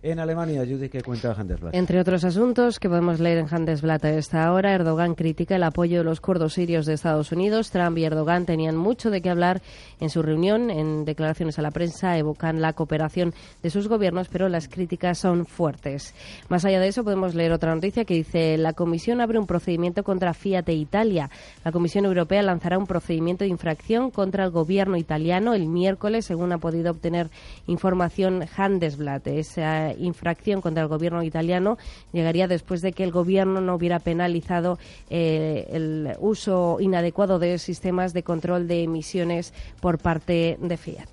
En 0.02 0.20
Alemania, 0.20 0.64
Judy, 0.66 0.90
¿qué 0.90 1.02
cuenta 1.02 1.34
Handelsblatt? 1.34 1.76
Entre 1.76 2.00
otros 2.00 2.24
asuntos 2.24 2.80
que 2.80 2.88
podemos 2.88 3.20
leer 3.20 3.38
en 3.40 3.48
Handelsblatt 3.54 4.06
esta 4.18 4.52
hora, 4.52 4.74
Erdogan 4.74 5.16
critica 5.16 5.56
el 5.56 5.64
apoyo 5.64 6.00
de 6.00 6.04
los 6.04 6.22
kurdos 6.22 6.54
sirios 6.54 6.86
de 6.86 6.94
Estados 6.94 7.32
Unidos. 7.32 7.72
Trump 7.72 7.98
y 7.98 8.06
Erdogan 8.06 8.46
tenían 8.46 8.76
mucho 8.76 9.10
de 9.10 9.22
qué 9.22 9.30
hablar 9.30 9.62
en 10.00 10.10
su 10.10 10.22
reunión. 10.22 10.70
En 10.70 11.06
declaraciones 11.06 11.60
a 11.60 11.62
la 11.62 11.72
prensa 11.72 12.18
evocan 12.18 12.62
la 12.62 12.74
cooperación 12.74 13.34
de 13.62 13.70
sus 13.70 13.88
gobiernos, 13.88 14.28
pero 14.30 14.50
las 14.50 14.68
críticas 14.68 15.18
son 15.18 15.46
fuertes. 15.46 16.16
Más 16.50 16.66
allá 16.66 16.80
de 16.80 16.88
eso, 16.88 17.04
podemos 17.04 17.36
leer 17.36 17.52
otra 17.52 17.74
noticia 17.74 18.06
que 18.06 18.16
dice 18.16 18.58
la 18.58 18.74
Comisión 18.74 19.22
abre 19.22 19.40
un 19.40 19.48
procedimiento 19.48 20.04
contra 20.04 20.34
Fiat 20.34 20.68
e 20.70 20.74
Italia. 20.74 21.30
La 21.64 21.72
Comisión 21.72 22.06
Europea 22.06 22.42
lanzará 22.42 22.78
un 22.78 22.88
procedimiento 22.88 23.44
de 23.44 23.50
infracción 23.50 24.12
contra 24.12 24.44
el 24.44 24.52
gobierno 24.52 24.98
italiano 24.98 25.54
el 25.54 25.68
miércoles, 25.68 26.26
según 26.26 26.52
ha 26.52 26.58
podido 26.58 26.92
obtener 26.92 27.30
información 27.68 28.46
Handelsblatt. 28.56 29.28
Esa 29.28 29.94
infracción 29.94 30.62
contra 30.62 30.84
el 30.84 30.90
gobierno 30.90 31.24
italiano 31.24 31.78
llegaría 32.14 32.48
después 32.48 32.82
de 32.82 32.94
que 32.94 33.04
el 33.04 33.12
gobierno 33.12 33.62
no 33.62 33.76
hubiera 33.76 34.00
penalizado 34.08 34.80
eh, 35.10 35.68
el 35.70 36.16
uso 36.22 36.78
inadecuado 36.80 37.40
de 37.40 37.60
sistemas 37.60 38.14
de 38.14 38.24
control 38.24 38.66
de 38.66 38.84
emisiones 38.84 39.54
por 39.82 39.98
parte 39.98 40.58
de 40.62 40.78
Fiat. 40.78 41.10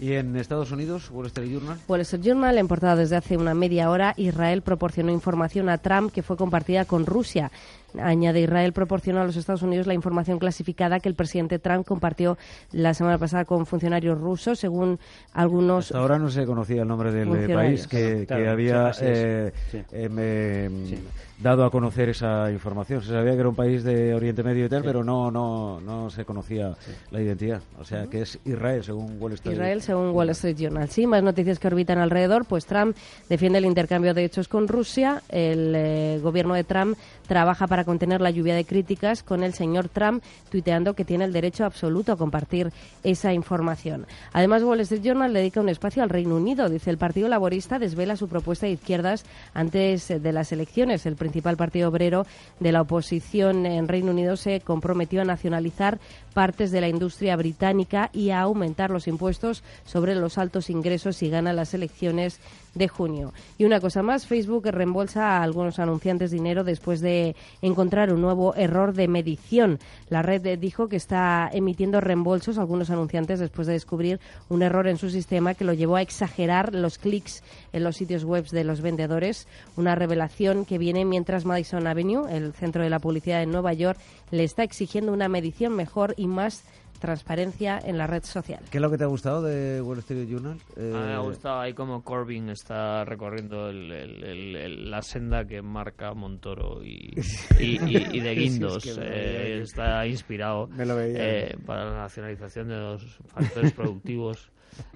¿Y 0.00 0.14
en 0.14 0.34
Estados 0.36 0.72
Unidos, 0.72 1.10
Wall 1.10 1.26
Street 1.26 1.52
Journal? 1.52 1.78
Wall 1.86 2.00
Street 2.00 2.24
Journal, 2.24 2.56
en 2.56 2.68
portada 2.68 2.96
desde 2.96 3.16
hace 3.16 3.36
una 3.36 3.52
media 3.52 3.90
hora, 3.90 4.14
Israel 4.16 4.62
proporcionó 4.62 5.12
información 5.12 5.68
a 5.68 5.76
Trump 5.76 6.10
que 6.10 6.22
fue 6.22 6.38
compartida 6.38 6.86
con 6.86 7.04
Rusia. 7.04 7.52
Añade 8.00 8.40
Israel 8.40 8.72
proporcionó 8.72 9.20
a 9.20 9.24
los 9.24 9.36
Estados 9.36 9.62
Unidos 9.62 9.86
la 9.86 9.94
información 9.94 10.38
clasificada 10.38 11.00
que 11.00 11.08
el 11.08 11.14
presidente 11.14 11.58
Trump 11.58 11.86
compartió 11.86 12.38
la 12.72 12.94
semana 12.94 13.18
pasada 13.18 13.44
con 13.44 13.66
funcionarios 13.66 14.18
rusos, 14.18 14.58
según 14.58 14.98
algunos. 15.32 15.86
Hasta 15.86 15.98
ahora 15.98 16.18
no 16.18 16.30
se 16.30 16.44
conocía 16.46 16.82
el 16.82 16.88
nombre 16.88 17.12
del 17.12 17.52
país 17.52 17.86
que, 17.86 18.26
había 18.30 18.92
eh, 19.00 19.52
eh, 19.92 20.98
dado 21.42 21.64
a 21.64 21.70
conocer 21.70 22.08
esa 22.08 22.50
información. 22.50 23.02
Se 23.02 23.08
sabía 23.08 23.32
que 23.32 23.40
era 23.40 23.48
un 23.48 23.54
país 23.54 23.82
de 23.82 24.14
Oriente 24.14 24.42
Medio 24.42 24.66
y 24.66 24.68
tal, 24.68 24.82
pero 24.82 25.02
no, 25.02 25.30
no, 25.30 25.80
no 25.80 26.08
se 26.10 26.24
conocía 26.24 26.74
la 27.10 27.20
identidad. 27.20 27.60
O 27.78 27.84
sea, 27.84 28.06
que 28.06 28.22
es 28.22 28.38
Israel, 28.44 28.84
según 28.84 29.20
Wall 29.20 29.32
Street 29.32 29.54
Israel, 29.54 29.82
según 29.82 30.10
Wall 30.10 30.30
Street 30.30 30.56
Journal. 30.56 30.88
Sí, 30.88 31.06
más 31.06 31.22
noticias 31.22 31.58
que 31.58 31.66
orbitan 31.66 31.98
alrededor. 31.98 32.44
Pues 32.44 32.66
Trump 32.66 32.96
defiende 33.28 33.58
el 33.58 33.64
intercambio 33.64 34.14
de 34.14 34.24
hechos 34.24 34.48
con 34.48 34.68
Rusia. 34.68 35.22
El 35.28 35.74
eh, 35.74 36.20
gobierno 36.22 36.54
de 36.54 36.64
Trump 36.64 36.96
trabaja 37.26 37.66
para 37.66 37.81
contener 37.84 38.20
la 38.20 38.30
lluvia 38.30 38.54
de 38.54 38.64
críticas 38.64 39.22
con 39.22 39.42
el 39.42 39.54
señor 39.54 39.88
Trump 39.88 40.22
tuiteando 40.50 40.94
que 40.94 41.04
tiene 41.04 41.24
el 41.24 41.32
derecho 41.32 41.64
absoluto 41.64 42.12
a 42.12 42.16
compartir 42.16 42.72
esa 43.02 43.32
información. 43.32 44.06
Además, 44.32 44.62
Wall 44.62 44.80
Street 44.80 45.02
Journal 45.02 45.32
dedica 45.32 45.60
un 45.60 45.68
espacio 45.68 46.02
al 46.02 46.10
Reino 46.10 46.36
Unido. 46.36 46.68
Dice 46.68 46.90
el 46.90 46.98
Partido 46.98 47.28
Laborista 47.28 47.78
desvela 47.78 48.16
su 48.16 48.28
propuesta 48.28 48.66
de 48.66 48.72
izquierdas 48.72 49.24
antes 49.54 50.08
de 50.08 50.32
las 50.32 50.52
elecciones. 50.52 51.06
El 51.06 51.16
principal 51.16 51.56
partido 51.56 51.88
obrero 51.88 52.26
de 52.60 52.72
la 52.72 52.82
oposición 52.82 53.66
en 53.66 53.88
Reino 53.88 54.12
Unido 54.12 54.36
se 54.36 54.60
comprometió 54.60 55.22
a 55.22 55.24
nacionalizar 55.24 55.98
partes 56.34 56.70
de 56.70 56.80
la 56.80 56.88
industria 56.88 57.36
británica 57.36 58.10
y 58.12 58.30
a 58.30 58.40
aumentar 58.40 58.90
los 58.90 59.06
impuestos 59.06 59.62
sobre 59.84 60.14
los 60.14 60.38
altos 60.38 60.70
ingresos 60.70 61.16
si 61.16 61.28
gana 61.28 61.52
las 61.52 61.74
elecciones 61.74 62.40
de 62.74 62.88
junio. 62.88 63.32
Y 63.58 63.64
una 63.64 63.80
cosa 63.80 64.02
más, 64.02 64.26
Facebook 64.26 64.66
reembolsa 64.66 65.38
a 65.38 65.42
algunos 65.42 65.78
anunciantes 65.78 66.30
dinero 66.30 66.64
después 66.64 67.00
de 67.00 67.36
encontrar 67.60 68.12
un 68.12 68.20
nuevo 68.20 68.54
error 68.54 68.94
de 68.94 69.08
medición. 69.08 69.78
La 70.08 70.22
red 70.22 70.58
dijo 70.58 70.88
que 70.88 70.96
está 70.96 71.50
emitiendo 71.52 72.00
reembolsos 72.00 72.58
a 72.58 72.62
algunos 72.62 72.90
anunciantes 72.90 73.40
después 73.40 73.66
de 73.66 73.74
descubrir 73.74 74.20
un 74.48 74.62
error 74.62 74.88
en 74.88 74.98
su 74.98 75.10
sistema 75.10 75.54
que 75.54 75.64
lo 75.64 75.72
llevó 75.72 75.96
a 75.96 76.02
exagerar 76.02 76.74
los 76.74 76.98
clics 76.98 77.42
en 77.72 77.84
los 77.84 77.96
sitios 77.96 78.24
web 78.24 78.46
de 78.48 78.64
los 78.64 78.80
vendedores. 78.80 79.46
Una 79.76 79.94
revelación 79.94 80.64
que 80.64 80.78
viene 80.78 81.04
mientras 81.04 81.44
Madison 81.44 81.86
Avenue, 81.86 82.28
el 82.30 82.52
centro 82.52 82.82
de 82.82 82.90
la 82.90 82.98
publicidad 82.98 83.40
de 83.40 83.46
Nueva 83.46 83.72
York, 83.72 83.98
le 84.30 84.44
está 84.44 84.62
exigiendo 84.62 85.12
una 85.12 85.28
medición 85.28 85.74
mejor 85.74 86.14
y 86.16 86.26
más 86.26 86.64
transparencia 87.02 87.80
en 87.84 87.98
la 87.98 88.06
red 88.06 88.22
social. 88.22 88.62
¿Qué 88.70 88.78
es 88.78 88.80
lo 88.80 88.88
que 88.88 88.96
te 88.96 89.02
ha 89.02 89.08
gustado 89.08 89.42
de 89.42 89.82
Wall 89.82 89.98
Street 89.98 90.28
Journal? 90.28 90.56
me 90.76 90.96
ha 90.96 91.16
eh, 91.16 91.18
gustado 91.18 91.60
ahí 91.60 91.74
como 91.74 92.04
Corbyn 92.04 92.48
está 92.50 93.04
recorriendo 93.04 93.72
la 93.72 95.02
senda 95.02 95.44
que 95.44 95.60
marca 95.62 96.14
Montoro 96.14 96.80
y, 96.84 97.12
y, 97.58 98.20
de 98.20 98.34
Guindos. 98.36 98.86
Eh, 98.86 99.62
está 99.62 100.06
inspirado 100.06 100.68
eh, 100.78 101.56
para 101.66 101.86
la 101.86 101.96
nacionalización 102.02 102.68
de 102.68 102.76
los 102.76 103.18
factores 103.26 103.72
productivos 103.74 104.52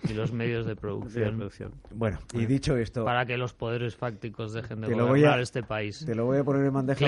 y 0.08 0.12
los 0.14 0.32
medios 0.32 0.66
de 0.66 0.76
producción. 0.76 1.42
Bueno, 1.94 2.18
y 2.32 2.46
dicho 2.46 2.76
esto... 2.76 3.04
Para 3.04 3.26
que 3.26 3.36
los 3.36 3.52
poderes 3.52 3.96
fácticos 3.96 4.52
dejen 4.52 4.80
de 4.80 4.94
gobernar 4.94 5.40
este 5.40 5.62
país. 5.62 6.04
Te 6.04 6.14
lo 6.14 6.26
voy 6.26 6.38
a 6.38 6.44
poner 6.44 6.66
en 6.66 6.72
bandeja 6.72 7.06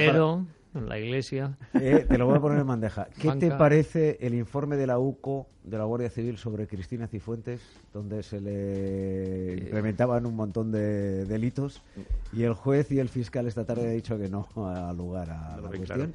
en 0.75 0.89
la 0.89 0.99
iglesia. 0.99 1.57
Eh, 1.75 2.07
te 2.09 2.19
lo 2.19 2.27
voy 2.27 2.37
a 2.37 2.41
poner 2.41 2.59
en 2.59 2.67
bandeja. 2.67 3.09
¿Qué 3.19 3.31
te 3.33 3.51
parece 3.51 4.19
el 4.21 4.35
informe 4.35 4.77
de 4.77 4.87
la 4.87 4.99
UCO, 4.99 5.47
de 5.65 5.79
la 5.79 5.85
Guardia 5.85 6.11
Civil, 6.11 6.39
sobre 6.39 6.67
Cristina 6.67 7.07
Cifuentes, 7.07 7.61
donde 7.93 8.23
se 8.23 8.41
le 8.41 9.65
implementaban 9.65 10.27
un 10.27 10.37
montón 10.37 10.71
de 10.71 11.25
delitos 11.25 11.83
y 12.33 12.43
el 12.45 12.55
juez 12.55 12.91
y 12.93 12.99
el 12.99 13.09
fiscal 13.09 13.47
esta 13.47 13.65
tarde 13.65 13.89
han 13.89 13.95
dicho 13.95 14.19
que 14.19 14.29
no 14.29 14.47
ha 14.57 14.93
lugar 14.93 15.31
a 15.31 15.59
la 15.61 15.69
cuestión? 15.69 16.15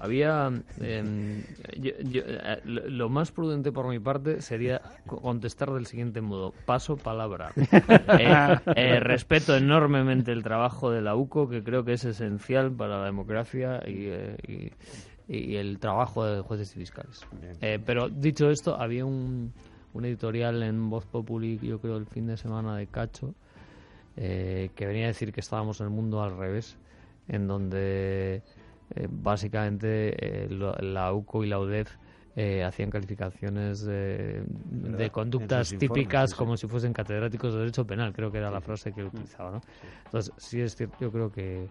Había. 0.00 0.50
em, 0.80 1.42
yo- 1.76 1.92
yo, 2.04 2.22
eh, 2.24 2.60
lo 2.64 3.08
más 3.08 3.32
prudente 3.32 3.72
por 3.72 3.88
mi 3.88 3.98
parte 3.98 4.40
sería 4.42 4.80
co- 5.06 5.20
contestar 5.20 5.72
del 5.72 5.86
siguiente 5.86 6.20
modo: 6.20 6.52
paso 6.66 6.96
palabra. 6.96 7.52
Eh, 8.20 8.56
eh, 8.76 9.00
respeto 9.00 9.56
enormemente 9.56 10.32
el 10.32 10.42
trabajo 10.42 10.90
de 10.90 11.00
la 11.02 11.14
UCO, 11.16 11.48
que 11.48 11.62
creo 11.62 11.84
que 11.84 11.94
es 11.94 12.04
esencial 12.04 12.70
para 12.72 12.98
la 13.00 13.04
democracia 13.06 13.80
y, 13.86 14.06
eh, 14.08 14.36
y- 14.46 14.72
y 15.36 15.56
el 15.56 15.78
trabajo 15.78 16.24
de 16.24 16.40
jueces 16.42 16.74
y 16.76 16.78
fiscales. 16.80 17.20
Pero 17.84 18.08
dicho 18.08 18.50
esto, 18.50 18.80
había 18.80 19.04
un, 19.04 19.52
un 19.92 20.04
editorial 20.04 20.62
en 20.62 20.88
Voz 20.90 21.04
Populi, 21.06 21.58
yo 21.58 21.80
creo, 21.80 21.96
el 21.96 22.06
fin 22.06 22.26
de 22.26 22.36
semana 22.36 22.76
de 22.76 22.86
Cacho, 22.86 23.34
eh, 24.16 24.70
que 24.74 24.86
venía 24.86 25.04
a 25.04 25.08
decir 25.08 25.32
que 25.32 25.40
estábamos 25.40 25.80
en 25.80 25.86
el 25.88 25.92
mundo 25.92 26.22
al 26.22 26.36
revés, 26.36 26.76
en 27.28 27.46
donde 27.46 28.42
básicamente 29.10 30.44
eh, 30.44 30.48
la 30.50 31.12
UCO 31.12 31.44
y 31.44 31.48
la 31.48 31.58
UDEF 31.58 31.96
eh, 32.40 32.62
hacían 32.62 32.88
calificaciones 32.88 33.80
de, 33.80 34.44
de 34.70 35.10
conductas 35.10 35.72
informes, 35.72 35.80
típicas 35.80 36.30
sí, 36.30 36.34
sí. 36.34 36.38
como 36.38 36.56
si 36.56 36.68
fuesen 36.68 36.92
catedráticos 36.92 37.52
de 37.52 37.58
derecho 37.58 37.84
penal, 37.84 38.12
creo 38.12 38.30
que 38.30 38.38
era 38.38 38.48
la 38.48 38.60
frase 38.60 38.92
que 38.92 39.02
utilizaba. 39.02 39.50
¿no? 39.50 39.60
Entonces, 40.04 40.32
sí 40.36 40.60
es 40.60 40.76
cierto, 40.76 40.96
yo 41.00 41.10
creo 41.10 41.32
que, 41.32 41.68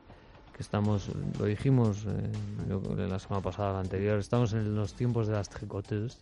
que 0.51 0.61
estamos, 0.61 1.09
lo 1.39 1.45
dijimos 1.45 2.05
eh, 2.05 2.67
yo 2.67 2.81
la 2.97 3.17
semana 3.17 3.41
pasada, 3.41 3.71
la 3.71 3.79
anterior, 3.79 4.19
estamos 4.19 4.51
en 4.51 4.75
los 4.75 4.93
tiempos 4.93 5.27
de 5.27 5.33
las 5.35 5.47
tricotes 5.47 6.19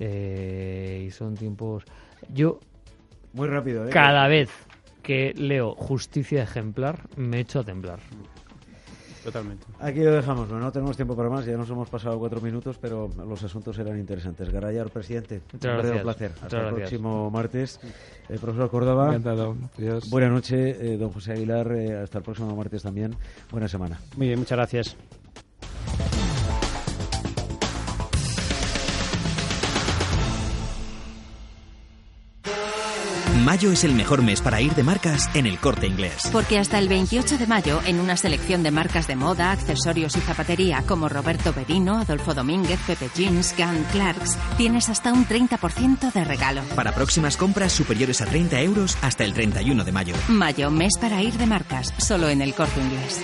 eh, 0.00 1.04
y 1.06 1.10
son 1.12 1.36
tiempos... 1.36 1.84
Yo 2.34 2.58
Muy 3.34 3.46
rápido, 3.46 3.86
¿eh? 3.86 3.90
cada 3.90 4.26
vez 4.26 4.50
que 5.04 5.32
leo 5.36 5.76
justicia 5.76 6.42
ejemplar 6.42 7.08
me 7.16 7.38
echo 7.38 7.60
a 7.60 7.62
temblar. 7.64 8.00
Totalmente. 9.24 9.66
Aquí 9.80 10.00
lo 10.00 10.12
dejamos, 10.12 10.48
no, 10.48 10.58
No 10.58 10.72
tenemos 10.72 10.96
tiempo 10.96 11.16
para 11.16 11.28
más, 11.28 11.44
ya 11.44 11.56
nos 11.56 11.68
hemos 11.70 11.88
pasado 11.88 12.18
cuatro 12.18 12.40
minutos, 12.40 12.78
pero 12.80 13.10
los 13.26 13.42
asuntos 13.42 13.78
eran 13.78 13.98
interesantes. 13.98 14.50
Garayar, 14.50 14.90
presidente, 14.90 15.40
Muchas 15.52 15.70
un 15.70 15.76
verdadero 15.76 16.02
placer. 16.02 16.30
Muchas 16.30 16.44
Hasta 16.44 16.56
el 16.56 16.62
gracias. 16.62 16.80
próximo 16.90 17.30
martes. 17.30 17.80
Eh, 18.28 18.38
profesor 18.40 18.70
Córdoba, 18.70 19.18
buenas 20.10 20.30
noches. 20.30 20.76
Eh, 20.80 20.96
don 20.98 21.10
José 21.10 21.32
Aguilar, 21.32 21.72
eh, 21.72 21.96
hasta 21.96 22.18
el 22.18 22.24
próximo 22.24 22.54
martes 22.54 22.82
también. 22.82 23.14
Buena 23.50 23.68
semana. 23.68 24.00
Muy 24.16 24.28
bien, 24.28 24.38
muchas 24.38 24.56
gracias. 24.56 24.96
Mayo 33.44 33.72
es 33.72 33.84
el 33.84 33.94
mejor 33.94 34.22
mes 34.22 34.42
para 34.42 34.60
ir 34.60 34.74
de 34.74 34.82
marcas 34.82 35.30
en 35.34 35.46
el 35.46 35.58
corte 35.58 35.86
inglés. 35.86 36.28
Porque 36.30 36.58
hasta 36.58 36.78
el 36.78 36.88
28 36.88 37.38
de 37.38 37.46
mayo, 37.46 37.80
en 37.86 37.98
una 37.98 38.18
selección 38.18 38.62
de 38.62 38.70
marcas 38.70 39.06
de 39.06 39.16
moda, 39.16 39.50
accesorios 39.50 40.14
y 40.16 40.20
zapatería 40.20 40.84
como 40.86 41.08
Roberto 41.08 41.54
Berino, 41.54 41.96
Adolfo 41.96 42.34
Domínguez, 42.34 42.78
Pepe 42.86 43.08
Jeans, 43.14 43.54
Gun 43.56 43.82
Clarks, 43.92 44.36
tienes 44.58 44.90
hasta 44.90 45.14
un 45.14 45.26
30% 45.26 46.12
de 46.12 46.22
regalo. 46.22 46.60
Para 46.76 46.92
próximas 46.92 47.38
compras 47.38 47.72
superiores 47.72 48.20
a 48.20 48.26
30 48.26 48.60
euros 48.60 48.98
hasta 49.00 49.24
el 49.24 49.32
31 49.32 49.84
de 49.84 49.92
mayo. 49.92 50.14
Mayo, 50.28 50.70
mes 50.70 50.98
para 51.00 51.22
ir 51.22 51.32
de 51.38 51.46
marcas, 51.46 51.94
solo 51.96 52.28
en 52.28 52.42
el 52.42 52.52
corte 52.52 52.78
inglés. 52.78 53.22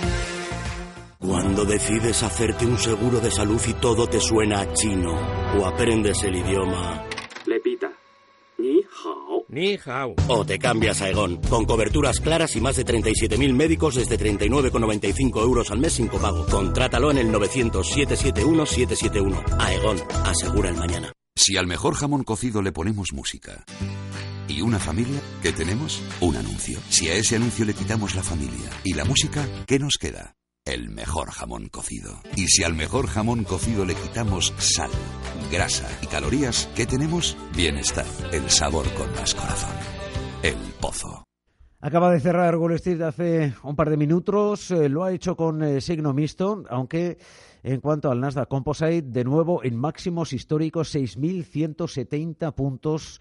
Cuando 1.19 1.67
decides 1.67 2.23
hacerte 2.23 2.65
un 2.65 2.79
seguro 2.79 3.21
de 3.21 3.31
salud 3.31 3.61
y 3.69 3.75
todo 3.75 4.07
te 4.07 4.21
suena 4.21 4.61
a 4.61 4.73
chino 4.73 5.13
o 5.59 5.67
aprendes 5.67 6.23
el 6.23 6.37
idioma. 6.37 7.06
Ni 9.57 9.79
hao. 9.87 10.15
o 10.29 10.45
te 10.45 10.59
cambias 10.59 11.01
a 11.01 11.09
Egon 11.09 11.41
con 11.49 11.65
coberturas 11.65 12.21
claras 12.21 12.55
y 12.57 12.61
más 12.61 12.77
de 12.77 12.85
37.000 12.85 13.55
médicos 13.55 13.95
desde 13.95 14.19
39,95 14.19 15.41
euros 15.41 15.71
al 15.71 15.79
mes 15.79 15.95
sin 15.95 16.09
copago. 16.09 16.45
Contrátalo 16.45 17.11
en 17.11 17.17
el 17.17 17.33
900-771-771. 17.33 19.43
Aegon, 19.59 19.97
asegura 20.27 20.69
el 20.69 20.77
mañana. 20.77 21.11
Si 21.35 21.57
al 21.57 21.67
mejor 21.67 21.95
jamón 21.95 22.23
cocido 22.23 22.61
le 22.61 22.73
ponemos 22.73 23.15
música 23.15 23.65
y 24.47 24.61
una 24.61 24.79
familia, 24.79 25.23
¿qué 25.43 25.53
tenemos? 25.53 26.03
Un 26.21 26.37
anuncio. 26.37 26.79
Si 26.91 27.09
a 27.09 27.15
ese 27.15 27.37
anuncio 27.37 27.65
le 27.65 27.73
quitamos 27.73 28.15
la 28.15 28.23
familia 28.23 28.69
y 28.85 28.93
la 28.93 29.07
música, 29.07 29.49
¿qué 29.67 29.79
nos 29.79 29.97
queda? 29.99 30.35
El 30.67 30.91
mejor 30.91 31.31
jamón 31.31 31.69
cocido. 31.69 32.11
Y 32.35 32.49
si 32.49 32.65
al 32.65 32.75
mejor 32.75 33.07
jamón 33.07 33.45
cocido 33.45 33.85
le 33.85 33.95
quitamos 33.95 34.53
sal, 34.59 34.91
grasa 35.53 35.89
y 36.03 36.09
calorías, 36.09 36.69
¿qué 36.75 36.87
tenemos? 36.87 37.37
Bienestar. 37.57 38.05
El 38.33 38.51
sabor 38.51 38.85
con 38.95 39.09
más 39.13 39.33
corazón. 39.37 39.71
El 40.43 40.57
pozo. 40.81 41.23
Acaba 41.81 42.11
de 42.11 42.19
cerrar 42.19 42.57
Wall 42.57 42.73
Street 42.73 43.01
hace 43.03 43.55
un 43.63 43.77
par 43.77 43.91
de 43.91 43.97
minutos, 43.97 44.73
eh, 44.73 44.89
lo 44.89 45.05
ha 45.05 45.13
hecho 45.13 45.37
con 45.37 45.63
eh, 45.63 45.81
signo 45.81 46.13
mixto, 46.13 46.65
aunque 46.69 47.19
en 47.63 47.81
cuanto 47.81 48.11
al 48.11 48.19
Nasdaq 48.19 48.49
Composite, 48.49 49.03
de 49.03 49.23
nuevo 49.23 49.63
en 49.63 49.77
máximos 49.77 50.33
históricos, 50.33 50.93
6.170 50.97 52.53
puntos 52.55 53.21